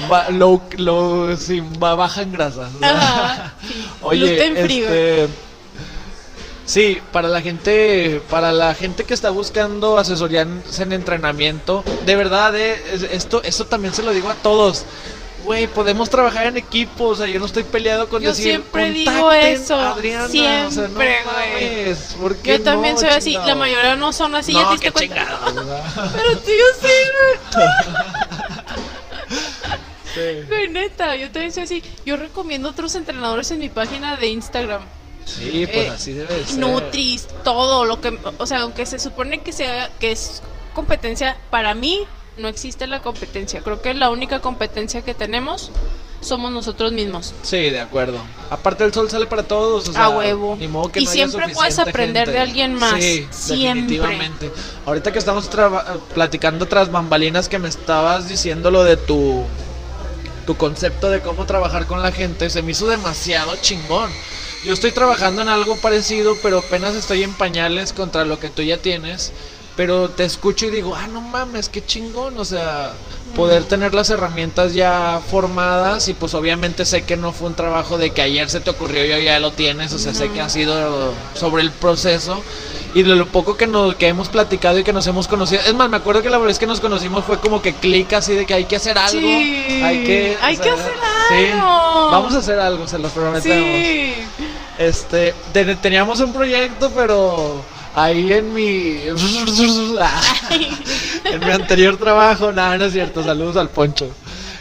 [0.08, 2.70] Ba- Low, low, sí, ba- baja en grasas.
[4.02, 5.28] Oye, este,
[6.70, 12.16] sí, para la gente, para la gente que está buscando asesoría en, en entrenamiento, de
[12.16, 14.84] verdad, eh, es- esto, esto también se lo digo a todos.
[15.44, 18.90] Güey, podemos trabajar en equipo, o sea, yo no estoy peleado con Yo decir, siempre
[18.90, 21.64] digo "Contacten eso, Adriana", o sea, no siempre, güey.
[21.86, 23.48] mames, ¿por qué Yo también no, soy así, chingado?
[23.48, 25.38] la mayoría no son así, ya No, te diste qué cuenta.
[25.54, 26.92] Pero tú yo sí,
[30.14, 30.20] Sí.
[30.20, 30.44] güey.
[30.46, 31.82] Güey, neta, yo también soy así.
[32.04, 34.82] Yo recomiendo otros entrenadores en mi página de Instagram.
[35.24, 36.58] Sí, pues Eh, así debe de ser.
[36.58, 40.42] Nutris, todo lo que, o sea, aunque se supone que sea que es
[40.74, 42.00] competencia, para mí
[42.36, 43.60] no existe la competencia.
[43.60, 45.70] Creo que la única competencia que tenemos
[46.20, 47.32] somos nosotros mismos.
[47.42, 48.18] Sí, de acuerdo.
[48.50, 50.56] Aparte el sol sale para todos, o sea, A huevo.
[50.58, 52.32] ni modo que Y no siempre puedes aprender gente.
[52.32, 53.02] de alguien más.
[53.02, 53.96] Sí, Siempre.
[53.96, 54.50] definitivamente.
[54.84, 55.48] Ahorita que estamos
[56.14, 59.44] platicando tras bambalinas que me estabas diciendo lo de tu
[60.46, 64.10] tu concepto de cómo trabajar con la gente, se me hizo demasiado chingón.
[64.62, 68.62] Yo estoy trabajando en algo parecido, pero apenas estoy en pañales contra lo que tú
[68.62, 69.32] ya tienes.
[69.76, 72.36] Pero te escucho y digo, ah, no mames, qué chingón.
[72.38, 72.92] O sea,
[73.34, 77.96] poder tener las herramientas ya formadas y pues obviamente sé que no fue un trabajo
[77.96, 79.94] de que ayer se te ocurrió y hoy ya lo tienes.
[79.94, 82.42] O sea, sé que ha sido sobre el proceso.
[82.94, 85.62] Y de lo poco que, nos, que hemos platicado y que nos hemos conocido.
[85.64, 88.34] Es más, me acuerdo que la vez que nos conocimos fue como que clic así
[88.34, 89.20] de que hay que hacer algo.
[89.20, 89.80] Sí.
[89.84, 90.92] Hay que, Hay o que hacer
[91.28, 92.10] sí, algo.
[92.10, 93.68] vamos a hacer algo, se los prometemos.
[93.86, 94.14] Sí.
[94.78, 97.62] Este, te- teníamos un proyecto, pero
[97.94, 98.98] ahí en mi.
[101.24, 104.08] en mi anterior trabajo, nada, no es cierto, saludos al Poncho.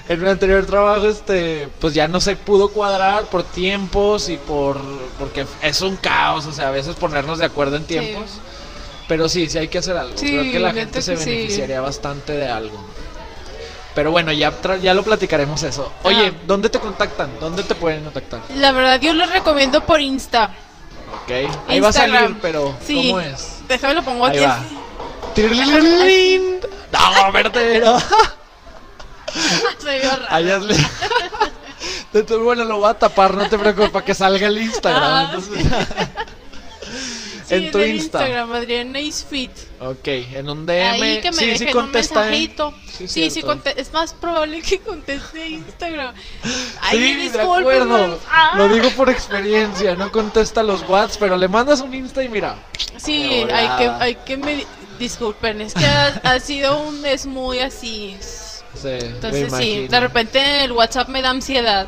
[0.10, 4.82] En mi anterior trabajo, este, pues ya no se pudo cuadrar por tiempos y por.
[5.20, 8.32] porque es un caos, o sea, a veces ponernos de acuerdo en tiempos.
[9.08, 10.18] Pero sí, sí hay que hacer algo.
[10.18, 11.26] Sí, Creo que la gente se sí.
[11.30, 12.78] beneficiaría bastante de algo.
[13.96, 15.92] Pero bueno, ya, ya lo platicaremos eso.
[16.04, 16.40] Oye, Ah.
[16.46, 17.30] ¿dónde te contactan?
[17.40, 18.40] ¿Dónde te pueden contactar?
[18.56, 20.52] La verdad, yo les recomiendo por Insta.
[21.24, 21.32] Ok.
[21.68, 22.40] Ahí va a salir, Instagram.
[22.42, 22.96] pero Sí.
[23.10, 23.60] ¿cómo es?
[23.68, 24.46] Déjame lo pongo Ahí aquí.
[24.46, 24.60] va.
[26.92, 27.32] No,
[27.80, 28.04] no.
[29.80, 30.26] Se vio raro.
[30.56, 30.76] Hazle.
[32.14, 35.04] Entonces, bueno, lo voy a tapar, no te preocupes, para que salga el Instagram.
[35.04, 35.66] Ah, entonces-
[37.48, 38.20] Sí, en tu el Insta.
[38.20, 39.52] Instagram, Adriana is fit.
[39.80, 41.02] Ok, en un DM.
[41.02, 42.28] Ahí que me sí, sí un contesta.
[42.28, 42.30] ¿eh?
[42.30, 42.74] mensajito.
[42.86, 43.48] Sí, Sí, sí, cierto.
[43.48, 46.14] conte- es más probable que conteste Instagram.
[46.82, 47.84] Ay, Sí, de discúlpenme.
[47.84, 48.20] acuerdo.
[48.30, 48.54] Ah.
[48.58, 52.56] Lo digo por experiencia, no contesta los WhatsApp, pero le mandas un Insta y mira.
[52.98, 54.66] Sí, De hay que, hay que me
[55.00, 58.18] disculpen, es que ha, ha sido un mes muy así.
[58.76, 61.88] Sí, Entonces sí, de repente el WhatsApp me da ansiedad.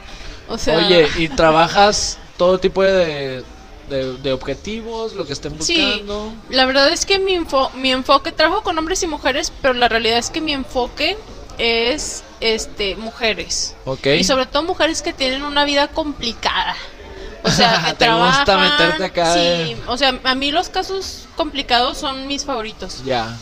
[0.49, 3.43] O sea, Oye, ¿y trabajas todo tipo de,
[3.89, 5.79] de, de objetivos, lo que estén Sí.
[5.79, 6.34] buscando?
[6.49, 9.88] la verdad es que mi, enfo- mi enfoque, trabajo con hombres y mujeres, pero la
[9.88, 11.17] realidad es que mi enfoque
[11.57, 13.75] es este mujeres.
[13.86, 14.07] Ok.
[14.07, 16.75] Y sobre todo mujeres que tienen una vida complicada.
[17.43, 20.69] O sea, que Te gusta trabajan, meterte acá Sí, de- o sea, a mí los
[20.69, 23.03] casos complicados son mis favoritos.
[23.05, 23.38] Ya.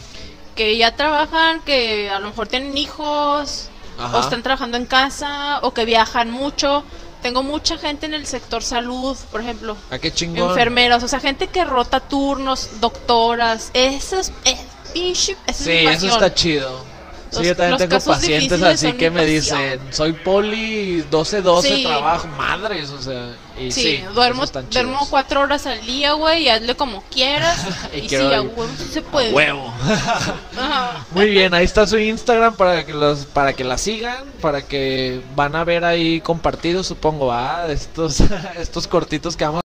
[0.60, 4.18] Que ya trabajan, que a lo mejor tienen hijos, Ajá.
[4.18, 6.84] o están trabajando en casa, o que viajan mucho.
[7.22, 9.78] Tengo mucha gente en el sector salud, por ejemplo.
[9.90, 10.50] ¿A qué chingón?
[10.50, 13.72] Enfermeras, o sea, gente que rota turnos, doctoras.
[13.74, 14.60] Eso es, es
[14.94, 16.84] pinche- esa es Sí, mi eso está chido.
[17.32, 21.84] Sí, yo también tengo pacientes así que me dicen, soy poli 12-12 Sí.
[21.84, 26.50] trabajo, madres, o sea, y sí, Sí, duermo, duermo cuatro horas al día, güey, y
[26.50, 27.60] hazle como quieras.
[27.94, 29.32] Y y sí, a huevo sí se puede.
[29.34, 29.74] Huevo.
[31.12, 35.22] Muy bien, ahí está su Instagram para que los para que la sigan, para que
[35.36, 38.22] van a ver ahí compartidos, supongo, ah, estos
[38.58, 39.62] estos cortitos que vamos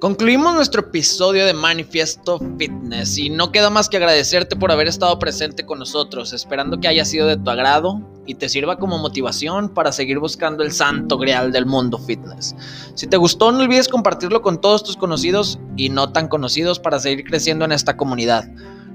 [0.00, 5.18] Concluimos nuestro episodio de Manifiesto Fitness y no queda más que agradecerte por haber estado
[5.18, 9.68] presente con nosotros, esperando que haya sido de tu agrado y te sirva como motivación
[9.68, 12.56] para seguir buscando el santo grial del mundo fitness.
[12.94, 16.98] Si te gustó, no olvides compartirlo con todos tus conocidos y no tan conocidos para
[16.98, 18.48] seguir creciendo en esta comunidad.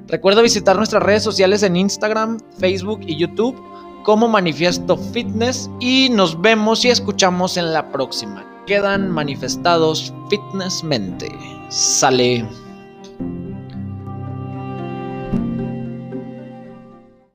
[0.07, 3.55] Recuerda visitar nuestras redes sociales en Instagram, Facebook y YouTube
[4.05, 8.45] como Manifiesto Fitness y nos vemos y escuchamos en la próxima.
[8.67, 11.27] Quedan manifestados fitnessmente.
[11.69, 12.47] Sale.